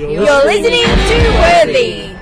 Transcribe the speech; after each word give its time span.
You're, 0.00 0.12
You're 0.12 0.44
listening 0.46 0.86
to 0.86 1.18
Worthy. 1.42 2.16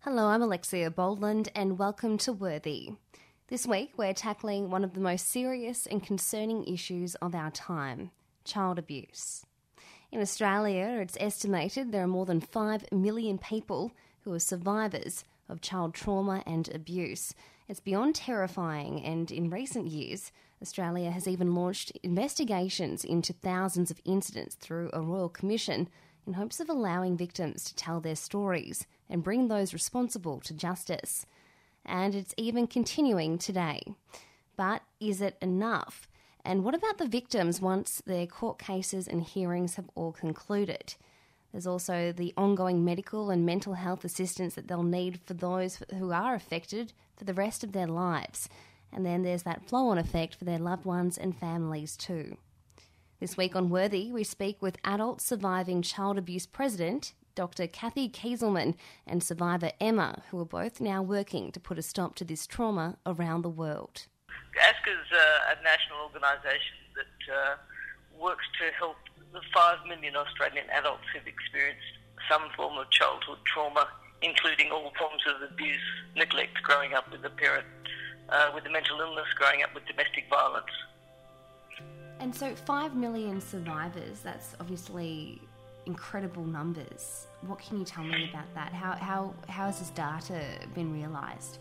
Hello, 0.00 0.26
I'm 0.26 0.42
Alexia 0.42 0.90
Boldland, 0.90 1.48
and 1.54 1.78
welcome 1.78 2.18
to 2.18 2.32
Worthy. 2.32 2.94
This 3.46 3.68
week, 3.68 3.92
we're 3.96 4.12
tackling 4.12 4.68
one 4.70 4.82
of 4.82 4.94
the 4.94 5.00
most 5.00 5.28
serious 5.28 5.86
and 5.86 6.02
concerning 6.02 6.64
issues 6.64 7.14
of 7.14 7.36
our 7.36 7.52
time 7.52 8.10
child 8.44 8.80
abuse. 8.80 9.46
In 10.12 10.20
Australia, 10.20 10.98
it's 11.00 11.16
estimated 11.18 11.90
there 11.90 12.04
are 12.04 12.06
more 12.06 12.26
than 12.26 12.42
5 12.42 12.92
million 12.92 13.38
people 13.38 13.92
who 14.20 14.34
are 14.34 14.38
survivors 14.38 15.24
of 15.48 15.62
child 15.62 15.94
trauma 15.94 16.42
and 16.46 16.68
abuse. 16.74 17.34
It's 17.66 17.80
beyond 17.80 18.16
terrifying, 18.16 19.02
and 19.02 19.30
in 19.30 19.48
recent 19.48 19.86
years, 19.86 20.30
Australia 20.60 21.10
has 21.10 21.26
even 21.26 21.54
launched 21.54 21.92
investigations 22.02 23.06
into 23.06 23.32
thousands 23.32 23.90
of 23.90 24.02
incidents 24.04 24.54
through 24.54 24.90
a 24.92 25.00
royal 25.00 25.30
commission 25.30 25.88
in 26.26 26.34
hopes 26.34 26.60
of 26.60 26.68
allowing 26.68 27.16
victims 27.16 27.64
to 27.64 27.74
tell 27.74 27.98
their 27.98 28.14
stories 28.14 28.86
and 29.08 29.24
bring 29.24 29.48
those 29.48 29.72
responsible 29.72 30.40
to 30.40 30.52
justice. 30.52 31.24
And 31.86 32.14
it's 32.14 32.34
even 32.36 32.66
continuing 32.66 33.38
today. 33.38 33.80
But 34.58 34.82
is 35.00 35.22
it 35.22 35.38
enough? 35.40 36.06
And 36.44 36.64
what 36.64 36.74
about 36.74 36.98
the 36.98 37.06
victims 37.06 37.60
once 37.60 38.02
their 38.04 38.26
court 38.26 38.58
cases 38.58 39.06
and 39.06 39.22
hearings 39.22 39.76
have 39.76 39.88
all 39.94 40.12
concluded? 40.12 40.94
There's 41.52 41.66
also 41.66 42.12
the 42.12 42.32
ongoing 42.36 42.84
medical 42.84 43.30
and 43.30 43.46
mental 43.46 43.74
health 43.74 44.04
assistance 44.04 44.54
that 44.54 44.68
they'll 44.68 44.82
need 44.82 45.20
for 45.24 45.34
those 45.34 45.82
who 45.98 46.10
are 46.10 46.34
affected 46.34 46.94
for 47.16 47.24
the 47.24 47.34
rest 47.34 47.62
of 47.62 47.72
their 47.72 47.86
lives. 47.86 48.48
And 48.92 49.06
then 49.06 49.22
there's 49.22 49.44
that 49.44 49.68
flow 49.68 49.88
on 49.88 49.98
effect 49.98 50.34
for 50.34 50.44
their 50.44 50.58
loved 50.58 50.84
ones 50.84 51.16
and 51.16 51.36
families 51.36 51.96
too. 51.96 52.36
This 53.20 53.36
week 53.36 53.54
on 53.54 53.70
Worthy, 53.70 54.10
we 54.10 54.24
speak 54.24 54.60
with 54.60 54.78
adult 54.84 55.20
surviving 55.20 55.80
child 55.82 56.18
abuse 56.18 56.46
president, 56.46 57.12
Dr. 57.34 57.66
Cathy 57.66 58.08
Kezelman, 58.08 58.74
and 59.06 59.22
survivor 59.22 59.70
Emma, 59.80 60.22
who 60.30 60.40
are 60.40 60.46
both 60.46 60.80
now 60.80 61.02
working 61.02 61.52
to 61.52 61.60
put 61.60 61.78
a 61.78 61.82
stop 61.82 62.14
to 62.16 62.24
this 62.24 62.46
trauma 62.46 62.96
around 63.06 63.42
the 63.42 63.48
world. 63.48 64.06
ASCA 64.62 64.94
is 64.94 65.10
uh, 65.10 65.54
a 65.54 65.62
national 65.62 66.06
organisation 66.06 66.78
that 66.94 67.18
uh, 67.26 67.56
works 68.18 68.46
to 68.60 68.70
help 68.78 68.96
the 69.32 69.40
5 69.52 69.86
million 69.88 70.14
Australian 70.14 70.68
adults 70.70 71.02
who've 71.12 71.26
experienced 71.26 71.98
some 72.30 72.42
form 72.56 72.78
of 72.78 72.88
childhood 72.90 73.38
trauma, 73.44 73.88
including 74.22 74.70
all 74.70 74.92
forms 74.98 75.22
of 75.26 75.50
abuse, 75.50 75.82
neglect, 76.14 76.62
growing 76.62 76.94
up 76.94 77.10
with 77.10 77.24
a 77.24 77.30
parent 77.30 77.66
uh, 78.28 78.50
with 78.54 78.64
a 78.66 78.70
mental 78.70 79.00
illness, 79.00 79.26
growing 79.34 79.62
up 79.62 79.74
with 79.74 79.84
domestic 79.86 80.24
violence. 80.30 80.72
And 82.20 82.34
so, 82.34 82.54
5 82.54 82.94
million 82.94 83.40
survivors, 83.40 84.20
that's 84.20 84.54
obviously 84.60 85.40
incredible 85.86 86.44
numbers. 86.44 87.26
What 87.40 87.58
can 87.58 87.78
you 87.78 87.84
tell 87.84 88.04
me 88.04 88.30
about 88.30 88.52
that? 88.54 88.72
How, 88.72 88.92
how, 88.92 89.34
how 89.48 89.66
has 89.66 89.80
this 89.80 89.90
data 89.90 90.40
been 90.74 90.92
realised? 90.92 91.58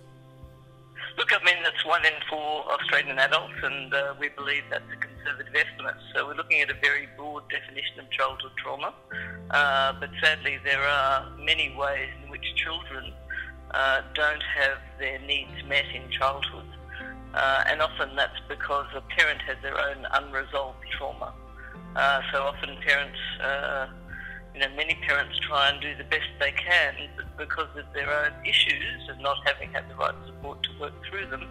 Look, 1.18 1.30
I 1.34 1.44
mean, 1.44 1.62
that's 1.64 1.86
one 1.86 2.06
in 2.06 2.14
four 2.30 2.64
Australian 2.72 3.20
adults, 3.20 3.54
and 3.64 3.94
uh, 3.94 4.14
we 4.20 4.30
believe 4.30 4.64
that's 4.70 4.84
a 4.92 4.96
conservative 4.96 5.54
estimate. 5.54 5.96
So 6.14 6.28
we're 6.28 6.36
looking 6.36 6.62
at 6.62 6.70
a 6.70 6.80
very 6.82 7.08
broad 7.18 7.44
definition 7.50 8.00
of 8.00 8.10
childhood 8.12 8.52
trauma. 8.58 8.94
Uh, 9.50 9.94
but 10.00 10.10
sadly, 10.22 10.60
there 10.64 10.82
are 10.82 11.30
many 11.38 11.76
ways 11.76 12.10
in 12.24 12.30
which 12.30 12.46
children 12.56 13.14
uh, 13.72 14.02
don't 14.14 14.44
have 14.58 14.78
their 15.00 15.20
needs 15.20 15.52
met 15.68 15.86
in 15.94 16.10
childhood. 16.12 16.66
Uh, 17.34 17.64
and 17.68 17.82
often 17.82 18.16
that's 18.16 18.40
because 18.50 18.86
a 18.96 19.02
parent 19.16 19.42
has 19.42 19.58
their 19.62 19.78
own 19.80 20.06
unresolved 20.14 20.80
trauma. 20.98 21.34
Uh, 21.96 22.22
so 22.32 22.44
often 22.44 22.78
parents 22.86 23.20
uh, 23.44 23.88
you 24.54 24.60
know, 24.60 24.70
many 24.76 24.96
parents 24.96 25.40
try 25.40 25.70
and 25.70 25.82
do 25.82 25.96
the 25.96 26.04
best 26.06 26.28
they 26.40 26.52
can, 26.52 26.94
but 27.16 27.38
because 27.38 27.70
of 27.78 27.86
their 27.94 28.10
own 28.12 28.34
issues 28.46 29.08
and 29.10 29.22
not 29.22 29.38
having 29.46 29.72
had 29.72 29.90
the 29.90 29.96
right 29.96 30.16
support 30.26 30.62
to 30.64 30.70
work 30.80 30.94
through 31.10 31.28
them, 31.28 31.48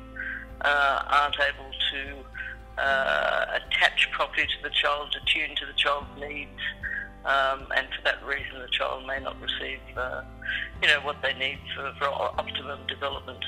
uh, 0.60 1.02
aren't 1.06 1.36
able 1.40 1.70
to 1.92 2.82
uh, 2.82 3.58
attach 3.58 4.10
properly 4.12 4.46
to 4.46 4.62
the 4.62 4.70
child, 4.70 5.16
attune 5.22 5.56
to 5.56 5.66
the 5.66 5.72
child's 5.74 6.08
needs, 6.18 6.60
um, 7.24 7.66
and 7.76 7.86
for 7.94 8.02
that 8.04 8.24
reason, 8.24 8.60
the 8.60 8.68
child 8.68 9.06
may 9.06 9.20
not 9.20 9.36
receive, 9.40 9.80
uh, 9.96 10.22
you 10.82 10.88
know, 10.88 11.00
what 11.00 11.20
they 11.22 11.34
need 11.34 11.58
for, 11.74 11.92
for 11.98 12.08
optimum 12.08 12.80
development. 12.86 13.44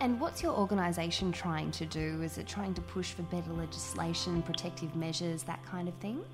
And 0.00 0.18
what's 0.18 0.42
your 0.42 0.52
organisation 0.52 1.30
trying 1.30 1.70
to 1.72 1.86
do? 1.86 2.22
Is 2.22 2.38
it 2.38 2.48
trying 2.48 2.74
to 2.74 2.80
push 2.80 3.12
for 3.12 3.22
better 3.24 3.52
legislation, 3.52 4.42
protective 4.42 4.96
measures, 4.96 5.42
that 5.44 5.64
kind 5.66 5.88
of 5.88 5.94
thing? 5.96 6.24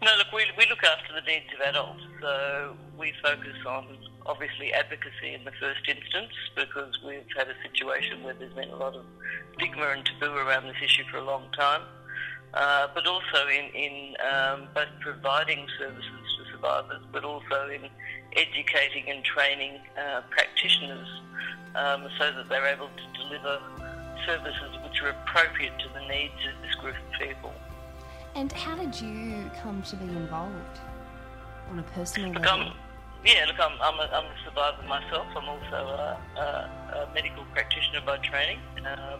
No, 0.00 0.12
look, 0.16 0.32
we, 0.32 0.46
we 0.56 0.66
look 0.68 0.84
after 0.84 1.12
the 1.12 1.26
needs 1.26 1.46
of 1.54 1.60
adults. 1.60 2.02
So 2.20 2.76
we 2.96 3.12
focus 3.22 3.56
on 3.66 3.98
obviously 4.26 4.72
advocacy 4.72 5.34
in 5.34 5.44
the 5.44 5.52
first 5.58 5.80
instance 5.88 6.32
because 6.54 6.98
we've 7.04 7.26
had 7.36 7.48
a 7.48 7.56
situation 7.62 8.22
where 8.22 8.34
there's 8.34 8.52
been 8.52 8.70
a 8.70 8.76
lot 8.76 8.94
of 8.94 9.04
stigma 9.56 9.88
and 9.88 10.04
taboo 10.04 10.34
around 10.34 10.66
this 10.66 10.76
issue 10.84 11.02
for 11.10 11.18
a 11.18 11.24
long 11.24 11.50
time. 11.56 11.82
Uh, 12.54 12.88
but 12.94 13.06
also 13.06 13.46
in, 13.48 13.66
in 13.74 14.14
um, 14.32 14.68
both 14.74 14.88
providing 15.00 15.66
services 15.78 16.04
to 16.38 16.52
survivors, 16.52 17.02
but 17.12 17.24
also 17.24 17.68
in 17.68 17.90
educating 18.36 19.10
and 19.10 19.22
training 19.24 19.78
uh, 19.98 20.22
practitioners 20.30 21.08
um, 21.74 22.08
so 22.18 22.32
that 22.32 22.48
they're 22.48 22.66
able 22.66 22.88
to 22.88 23.22
deliver 23.22 23.60
services 24.24 24.78
which 24.82 25.02
are 25.02 25.10
appropriate 25.10 25.78
to 25.78 25.88
the 25.92 26.06
needs 26.08 26.34
of 26.48 26.62
this 26.62 26.74
group 26.76 26.94
of 26.94 27.20
people. 27.20 27.52
And 28.38 28.52
how 28.52 28.76
did 28.76 28.94
you 29.00 29.50
come 29.60 29.82
to 29.82 29.96
be 29.96 30.04
involved 30.04 30.78
on 31.72 31.80
a 31.80 31.82
personal 31.82 32.30
look, 32.30 32.44
level? 32.44 32.68
I'm, 32.68 32.72
yeah, 33.26 33.44
look, 33.48 33.58
I'm, 33.58 33.74
I'm, 33.82 33.98
a, 33.98 34.06
I'm 34.14 34.26
a 34.26 34.36
survivor 34.44 34.80
myself. 34.86 35.26
I'm 35.34 35.48
also 35.48 35.74
a, 35.74 36.20
a, 36.38 37.00
a 37.02 37.14
medical 37.14 37.44
practitioner 37.52 38.00
by 38.06 38.18
training. 38.18 38.60
Um, 38.86 39.18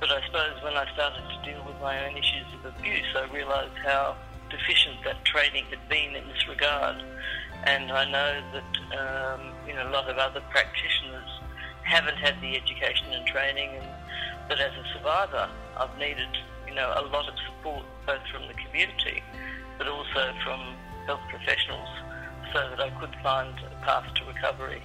but 0.00 0.10
I 0.10 0.26
suppose 0.26 0.60
when 0.64 0.74
I 0.74 0.92
started 0.92 1.22
to 1.22 1.48
deal 1.48 1.64
with 1.64 1.80
my 1.80 2.04
own 2.04 2.16
issues 2.16 2.46
of 2.58 2.74
abuse, 2.74 3.06
I 3.14 3.32
realised 3.32 3.78
how 3.84 4.16
deficient 4.50 4.96
that 5.04 5.24
training 5.24 5.66
had 5.70 5.88
been 5.88 6.16
in 6.16 6.26
this 6.26 6.48
regard. 6.48 6.96
And 7.62 7.92
I 7.92 8.10
know 8.10 8.42
that 8.54 8.98
um, 8.98 9.52
you 9.68 9.74
know 9.74 9.88
a 9.88 9.92
lot 9.94 10.10
of 10.10 10.18
other 10.18 10.42
practitioners 10.50 11.30
haven't 11.84 12.16
had 12.16 12.40
the 12.40 12.56
education 12.56 13.06
and 13.12 13.24
training, 13.24 13.70
and 13.70 13.86
that 14.50 14.58
as 14.58 14.72
a 14.72 14.98
survivor, 14.98 15.48
I've 15.78 15.96
needed 15.96 16.36
you 16.72 16.74
know, 16.74 16.94
a 16.96 17.04
lot 17.12 17.28
of 17.28 17.34
support 17.44 17.84
both 18.06 18.22
from 18.32 18.46
the 18.48 18.54
community 18.54 19.22
but 19.78 19.88
also 19.88 20.32
from 20.44 20.60
health 21.06 21.20
professionals 21.28 21.88
so 22.52 22.68
that 22.70 22.80
I 22.80 22.90
could 23.00 23.14
find 23.22 23.52
a 23.60 23.84
path 23.84 24.04
to 24.14 24.24
recovery. 24.24 24.82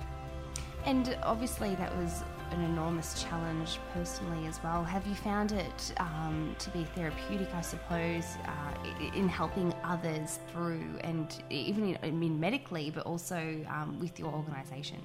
And 0.86 1.18
obviously, 1.22 1.76
that 1.76 1.96
was 1.98 2.24
an 2.52 2.64
enormous 2.64 3.22
challenge 3.22 3.78
personally 3.94 4.48
as 4.48 4.64
well. 4.64 4.84
Have 4.84 5.06
you 5.06 5.14
found 5.14 5.52
it 5.52 5.94
um, 5.98 6.56
to 6.60 6.70
be 6.70 6.86
therapeutic, 6.96 7.54
I 7.54 7.62
suppose, 7.62 8.38
uh, 8.46 9.14
in 9.14 9.28
helping 9.28 9.74
others 9.84 10.40
through 10.52 10.82
and 11.02 11.44
even 11.50 11.98
I 12.02 12.12
mean 12.12 12.40
medically, 12.40 12.90
but 12.90 13.06
also 13.06 13.38
um, 13.70 14.00
with 14.00 14.18
your 14.18 14.34
organisation? 14.34 15.02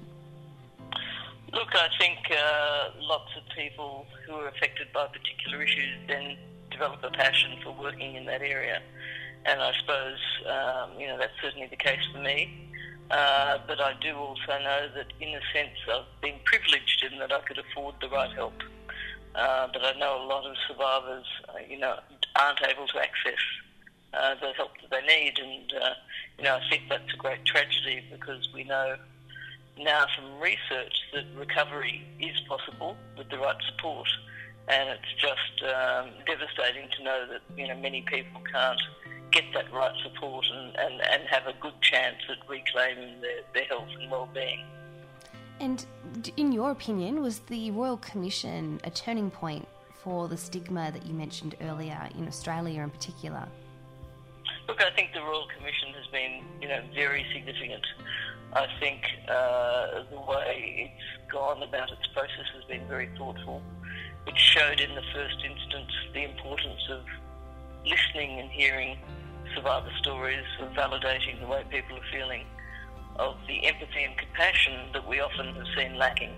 Look, 1.51 1.75
I 1.75 1.89
think 1.99 2.17
uh, 2.31 2.89
lots 3.01 3.29
of 3.37 3.43
people 3.55 4.05
who 4.25 4.33
are 4.35 4.47
affected 4.47 4.87
by 4.93 5.07
particular 5.07 5.61
issues 5.61 5.97
then 6.07 6.37
develop 6.73 7.03
a 7.03 7.11
passion 7.11 7.51
for 7.63 7.71
working 7.71 8.15
in 8.15 8.25
that 8.25 8.41
area. 8.41 8.81
And 9.45 9.61
I 9.61 9.71
suppose, 9.79 10.19
um, 10.45 10.99
you 10.99 11.07
know, 11.07 11.17
that's 11.17 11.33
certainly 11.41 11.67
the 11.67 11.77
case 11.77 11.99
for 12.11 12.19
me. 12.19 12.69
Uh, 13.11 13.59
but 13.67 13.79
I 13.79 13.93
do 14.01 14.15
also 14.15 14.57
know 14.63 14.89
that 14.95 15.07
in 15.19 15.29
a 15.29 15.41
sense 15.53 15.77
I've 15.91 16.21
been 16.21 16.39
privileged 16.45 17.05
in 17.09 17.19
that 17.19 17.31
I 17.31 17.41
could 17.41 17.59
afford 17.59 17.95
the 18.01 18.09
right 18.09 18.31
help. 18.31 18.53
Uh, 19.35 19.67
but 19.71 19.83
I 19.83 19.93
know 19.99 20.23
a 20.23 20.25
lot 20.25 20.45
of 20.45 20.55
survivors, 20.67 21.25
uh, 21.49 21.59
you 21.69 21.79
know, 21.79 21.99
aren't 22.35 22.61
able 22.61 22.87
to 22.87 22.99
access 22.99 23.41
uh, 24.13 24.35
the 24.35 24.53
help 24.53 24.71
that 24.81 24.91
they 24.91 25.05
need. 25.05 25.39
And, 25.39 25.73
uh, 25.81 25.93
you 26.37 26.43
know, 26.45 26.55
I 26.55 26.69
think 26.69 26.83
that's 26.89 27.13
a 27.13 27.17
great 27.17 27.43
tragedy 27.45 28.03
because 28.11 28.47
we 28.53 28.63
know 28.63 28.95
now 29.77 30.05
from 30.15 30.39
research 30.39 30.93
that 31.13 31.25
recovery 31.35 32.03
is 32.19 32.39
possible 32.47 32.95
with 33.17 33.29
the 33.29 33.37
right 33.37 33.57
support 33.69 34.07
and 34.67 34.89
it's 34.89 35.13
just 35.17 35.63
um, 35.63 36.09
devastating 36.25 36.89
to 36.97 37.03
know 37.03 37.25
that 37.29 37.41
you 37.57 37.67
know 37.67 37.75
many 37.77 38.01
people 38.01 38.41
can't 38.51 38.79
get 39.31 39.43
that 39.53 39.71
right 39.73 39.93
support 40.03 40.45
and, 40.53 40.77
and, 40.77 41.01
and 41.01 41.23
have 41.27 41.47
a 41.47 41.53
good 41.59 41.73
chance 41.81 42.17
at 42.29 42.37
reclaiming 42.47 43.19
their, 43.19 43.41
their 43.53 43.65
health 43.65 43.87
and 43.99 44.11
well-being. 44.11 44.63
And 45.59 45.85
in 46.37 46.51
your 46.51 46.71
opinion, 46.71 47.21
was 47.21 47.39
the 47.39 47.71
Royal 47.71 47.97
Commission 47.97 48.79
a 48.83 48.91
turning 48.91 49.31
point 49.31 49.67
for 50.03 50.27
the 50.27 50.37
stigma 50.37 50.91
that 50.91 51.05
you 51.05 51.13
mentioned 51.13 51.55
earlier 51.61 52.07
in 52.17 52.27
Australia 52.27 52.81
in 52.81 52.89
particular? 52.89 53.47
Look, 54.67 54.81
I 54.81 54.91
think 54.91 55.13
the 55.13 55.21
Royal 55.21 55.47
Commission 55.57 55.89
has 55.95 56.07
been, 56.11 56.43
you 56.61 56.67
know, 56.67 56.81
very 56.93 57.25
significant. 57.33 57.85
I 58.53 58.67
think 58.79 59.03
uh, 59.27 60.03
the 60.11 60.19
way 60.19 60.93
it's 60.93 61.31
gone 61.31 61.63
about 61.63 61.91
its 61.91 62.07
process 62.13 62.45
has 62.55 62.63
been 62.65 62.87
very 62.87 63.09
thoughtful. 63.17 63.61
It 64.25 64.37
showed 64.37 64.79
in 64.79 64.95
the 64.95 65.03
first 65.13 65.37
instance 65.43 65.91
the 66.13 66.23
importance 66.23 66.81
of 66.89 67.01
listening 67.85 68.39
and 68.39 68.49
hearing 68.49 68.97
survivor 69.55 69.91
stories, 69.99 70.45
of 70.61 70.69
validating 70.71 71.39
the 71.39 71.47
way 71.47 71.63
people 71.69 71.97
are 71.97 72.11
feeling, 72.11 72.45
of 73.17 73.35
the 73.47 73.65
empathy 73.65 74.03
and 74.03 74.17
compassion 74.17 74.89
that 74.93 75.07
we 75.07 75.19
often 75.19 75.53
have 75.53 75.67
seen 75.75 75.95
lacking. 75.95 76.33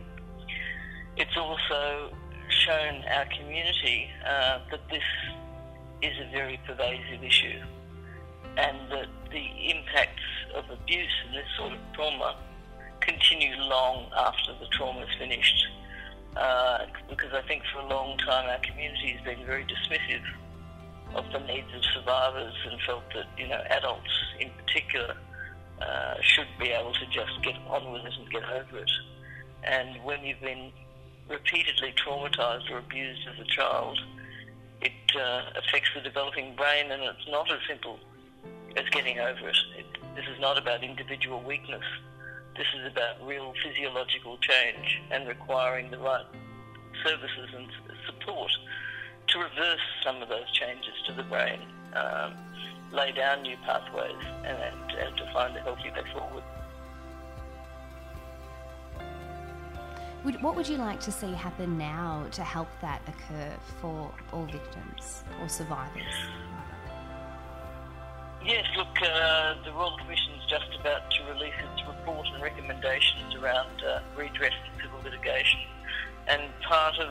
It's 1.15 1.37
also 1.37 2.11
shown 2.49 3.03
our 3.13 3.25
community 3.37 4.09
uh, 4.27 4.59
that 4.71 4.81
this 4.89 5.03
is 6.01 6.13
a 6.19 6.31
very 6.31 6.59
pervasive 6.67 7.23
issue 7.23 7.61
and 8.57 8.77
that 8.91 9.07
the 9.31 9.71
impacts 9.71 10.21
of 10.55 10.69
abuse 10.69 11.11
and 11.25 11.35
this 11.35 11.47
sort 11.57 11.73
of 11.73 11.79
trauma 11.93 12.37
continue 13.01 13.55
long 13.55 14.09
after 14.17 14.53
the 14.59 14.67
trauma 14.71 15.01
is 15.01 15.09
finished. 15.17 15.67
I 17.35 17.41
think 17.47 17.63
for 17.73 17.79
a 17.79 17.87
long 17.87 18.17
time 18.19 18.49
our 18.49 18.59
community 18.59 19.09
has 19.09 19.21
been 19.25 19.45
very 19.45 19.65
dismissive 19.65 20.23
of 21.15 21.25
the 21.31 21.39
needs 21.39 21.67
of 21.75 21.83
survivors 21.93 22.53
and 22.69 22.81
felt 22.81 23.03
that, 23.13 23.25
you 23.37 23.47
know, 23.47 23.61
adults 23.69 24.09
in 24.39 24.49
particular 24.51 25.15
uh, 25.81 26.15
should 26.21 26.47
be 26.59 26.69
able 26.69 26.93
to 26.93 27.05
just 27.07 27.31
get 27.43 27.55
on 27.67 27.91
with 27.91 28.05
it 28.05 28.13
and 28.17 28.29
get 28.29 28.43
over 28.43 28.79
it. 28.79 28.91
And 29.63 30.01
when 30.03 30.23
you've 30.23 30.39
been 30.39 30.71
repeatedly 31.29 31.93
traumatized 31.93 32.71
or 32.71 32.77
abused 32.77 33.27
as 33.27 33.39
a 33.39 33.45
child, 33.45 33.99
it 34.81 34.91
uh, 35.15 35.59
affects 35.59 35.89
the 35.93 36.01
developing 36.01 36.55
brain 36.55 36.91
and 36.91 37.03
it's 37.03 37.27
not 37.29 37.51
as 37.51 37.59
simple 37.67 37.99
as 38.77 38.87
getting 38.91 39.19
over 39.19 39.49
it. 39.49 39.57
it. 39.77 39.85
This 40.15 40.25
is 40.33 40.39
not 40.39 40.57
about 40.57 40.83
individual 40.83 41.41
weakness. 41.43 41.83
This 42.55 42.67
is 42.79 42.91
about 42.91 43.25
real 43.25 43.53
physiological 43.63 44.37
change 44.37 45.01
and 45.11 45.27
requiring 45.27 45.91
the 45.91 45.97
right 45.97 46.25
services 47.03 47.49
and 47.55 47.67
support 48.05 48.51
to 49.27 49.39
reverse 49.39 49.79
some 50.03 50.21
of 50.21 50.29
those 50.29 50.49
changes 50.51 50.93
to 51.07 51.13
the 51.13 51.23
brain, 51.23 51.59
um, 51.93 52.33
lay 52.91 53.11
down 53.11 53.41
new 53.41 53.57
pathways, 53.65 54.15
and, 54.45 54.57
and, 54.57 55.17
to 55.17 55.29
find 55.33 55.55
a 55.57 55.61
healthy 55.61 55.89
way 55.89 56.03
forward. 56.13 56.43
Would, 60.23 60.41
what 60.41 60.55
would 60.55 60.67
you 60.67 60.77
like 60.77 60.99
to 61.01 61.11
see 61.11 61.31
happen 61.33 61.77
now 61.77 62.25
to 62.31 62.43
help 62.43 62.67
that 62.81 63.01
occur 63.07 63.53
for 63.79 64.11
all 64.33 64.45
victims 64.45 65.23
or 65.41 65.47
survivors? 65.47 66.15
Yes, 68.43 68.65
look, 68.77 68.87
uh, 69.01 69.55
the 69.63 69.71
Royal 69.71 69.97
Commission 69.97 70.33
is 70.33 70.49
just 70.49 70.79
about 70.79 71.09
to 71.11 71.23
release 71.33 71.53
its 71.73 71.81
report 71.87 72.27
and 72.31 72.43
recommendations 72.43 73.35
around 73.35 73.83
uh, 73.83 74.01
redress 74.15 74.53
in 74.65 74.81
civil 74.83 74.99
litigation. 75.03 75.61
And 76.27 76.41
part 76.61 76.97
of 76.97 77.09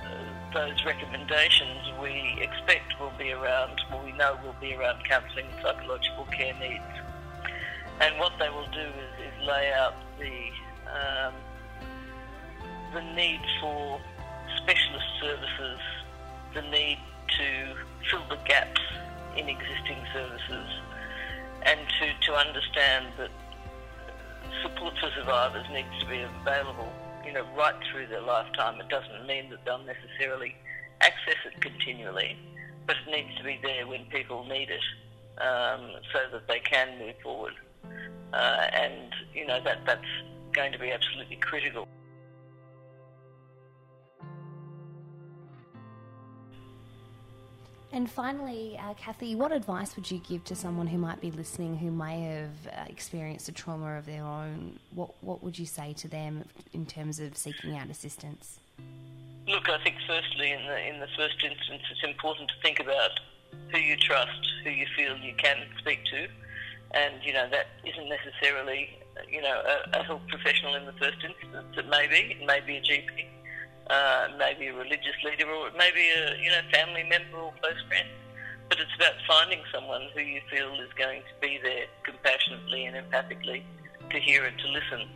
uh, 0.00 0.54
those 0.54 0.84
recommendations 0.84 1.92
we 2.00 2.38
expect 2.40 2.98
will 3.00 3.12
be 3.18 3.32
around, 3.32 3.80
well, 3.90 4.02
we 4.04 4.12
know 4.12 4.38
will 4.42 4.56
be 4.60 4.74
around 4.74 5.04
counselling 5.04 5.46
and 5.46 5.62
psychological 5.62 6.24
care 6.26 6.54
needs. 6.60 6.82
And 8.00 8.18
what 8.18 8.32
they 8.38 8.48
will 8.48 8.68
do 8.72 8.80
is, 8.80 9.12
is 9.20 9.46
lay 9.46 9.72
out 9.72 9.94
the 10.18 10.50
um, 10.90 11.34
the 12.92 13.00
need 13.14 13.40
for 13.60 14.00
specialist 14.58 15.06
services, 15.20 15.80
the 16.54 16.62
need 16.62 16.98
to 17.38 17.74
fill 18.10 18.24
the 18.28 18.36
gaps 18.44 18.80
in 19.36 19.48
existing 19.48 19.98
services 20.12 20.82
and 21.64 21.80
to, 22.00 22.26
to 22.26 22.34
understand 22.34 23.06
that 23.16 23.30
support 24.62 24.94
for 24.98 25.10
survivors 25.16 25.66
needs 25.72 25.88
to 26.00 26.06
be 26.06 26.20
available, 26.20 26.92
you 27.24 27.32
know, 27.32 27.46
right 27.56 27.74
through 27.90 28.06
their 28.08 28.20
lifetime. 28.20 28.80
It 28.80 28.88
doesn't 28.88 29.26
mean 29.26 29.50
that 29.50 29.64
they'll 29.64 29.84
necessarily 29.84 30.54
access 31.00 31.36
it 31.44 31.60
continually, 31.60 32.36
but 32.86 32.96
it 33.06 33.10
needs 33.10 33.36
to 33.38 33.44
be 33.44 33.58
there 33.62 33.86
when 33.86 34.04
people 34.06 34.44
need 34.44 34.70
it 34.70 35.42
um, 35.42 35.90
so 36.12 36.20
that 36.32 36.46
they 36.48 36.60
can 36.60 36.98
move 36.98 37.14
forward. 37.22 37.54
Uh, 38.32 38.66
and, 38.72 39.12
you 39.34 39.46
know, 39.46 39.60
that, 39.62 39.84
that's 39.84 40.04
going 40.52 40.72
to 40.72 40.78
be 40.78 40.90
absolutely 40.90 41.36
critical. 41.36 41.86
And 47.92 48.10
finally, 48.10 48.78
uh, 48.82 48.94
Cathy, 48.94 49.34
what 49.34 49.52
advice 49.52 49.96
would 49.96 50.10
you 50.10 50.18
give 50.26 50.44
to 50.44 50.54
someone 50.54 50.86
who 50.86 50.96
might 50.96 51.20
be 51.20 51.30
listening 51.30 51.76
who 51.76 51.90
may 51.90 52.22
have 52.22 52.48
uh, 52.66 52.84
experienced 52.88 53.50
a 53.50 53.52
trauma 53.52 53.98
of 53.98 54.06
their 54.06 54.24
own? 54.24 54.78
What 54.94 55.10
What 55.20 55.42
would 55.42 55.58
you 55.58 55.66
say 55.66 55.92
to 55.94 56.08
them 56.08 56.44
in 56.72 56.86
terms 56.86 57.20
of 57.20 57.36
seeking 57.36 57.76
out 57.76 57.90
assistance? 57.90 58.60
Look, 59.46 59.68
I 59.68 59.82
think 59.84 59.96
firstly, 60.06 60.52
in 60.52 60.64
the 60.66 60.88
in 60.88 61.00
the 61.00 61.08
first 61.18 61.36
instance, 61.44 61.82
it's 61.90 62.02
important 62.02 62.48
to 62.48 62.54
think 62.62 62.80
about 62.80 63.10
who 63.70 63.78
you 63.78 63.96
trust, 63.98 64.40
who 64.64 64.70
you 64.70 64.86
feel 64.96 65.14
you 65.18 65.34
can 65.36 65.58
speak 65.78 66.02
to, 66.06 66.28
and 66.94 67.14
you 67.22 67.34
know 67.34 67.46
that 67.50 67.66
isn't 67.84 68.08
necessarily 68.08 68.88
you 69.30 69.42
know 69.42 69.62
a, 69.66 69.98
a 69.98 70.02
health 70.02 70.22
professional 70.28 70.76
in 70.76 70.86
the 70.86 70.94
first 70.94 71.18
instance. 71.22 71.76
It 71.76 71.88
may 71.90 72.06
be, 72.06 72.40
it 72.40 72.46
may 72.46 72.60
be 72.60 72.76
a 72.76 72.80
GP 72.80 73.26
uh, 73.88 74.28
maybe 74.38 74.68
a 74.68 74.74
religious 74.74 75.16
leader, 75.24 75.50
or 75.50 75.70
maybe 75.76 76.08
a 76.10 76.36
you 76.38 76.50
know 76.50 76.60
family 76.72 77.04
member 77.04 77.38
or 77.38 77.52
close 77.60 77.80
friend. 77.88 78.08
But 78.68 78.80
it's 78.80 78.94
about 78.96 79.14
finding 79.28 79.60
someone 79.72 80.08
who 80.14 80.20
you 80.20 80.40
feel 80.50 80.72
is 80.80 80.92
going 80.96 81.20
to 81.20 81.46
be 81.46 81.58
there 81.62 81.86
compassionately 82.04 82.86
and 82.86 82.96
empathically 82.96 83.62
to 84.10 84.18
hear 84.18 84.44
and 84.44 84.58
to 84.58 84.68
listen. 84.68 85.08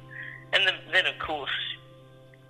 And 0.53 0.67
then, 0.67 0.75
then 0.93 1.07
of 1.07 1.19
course, 1.19 1.51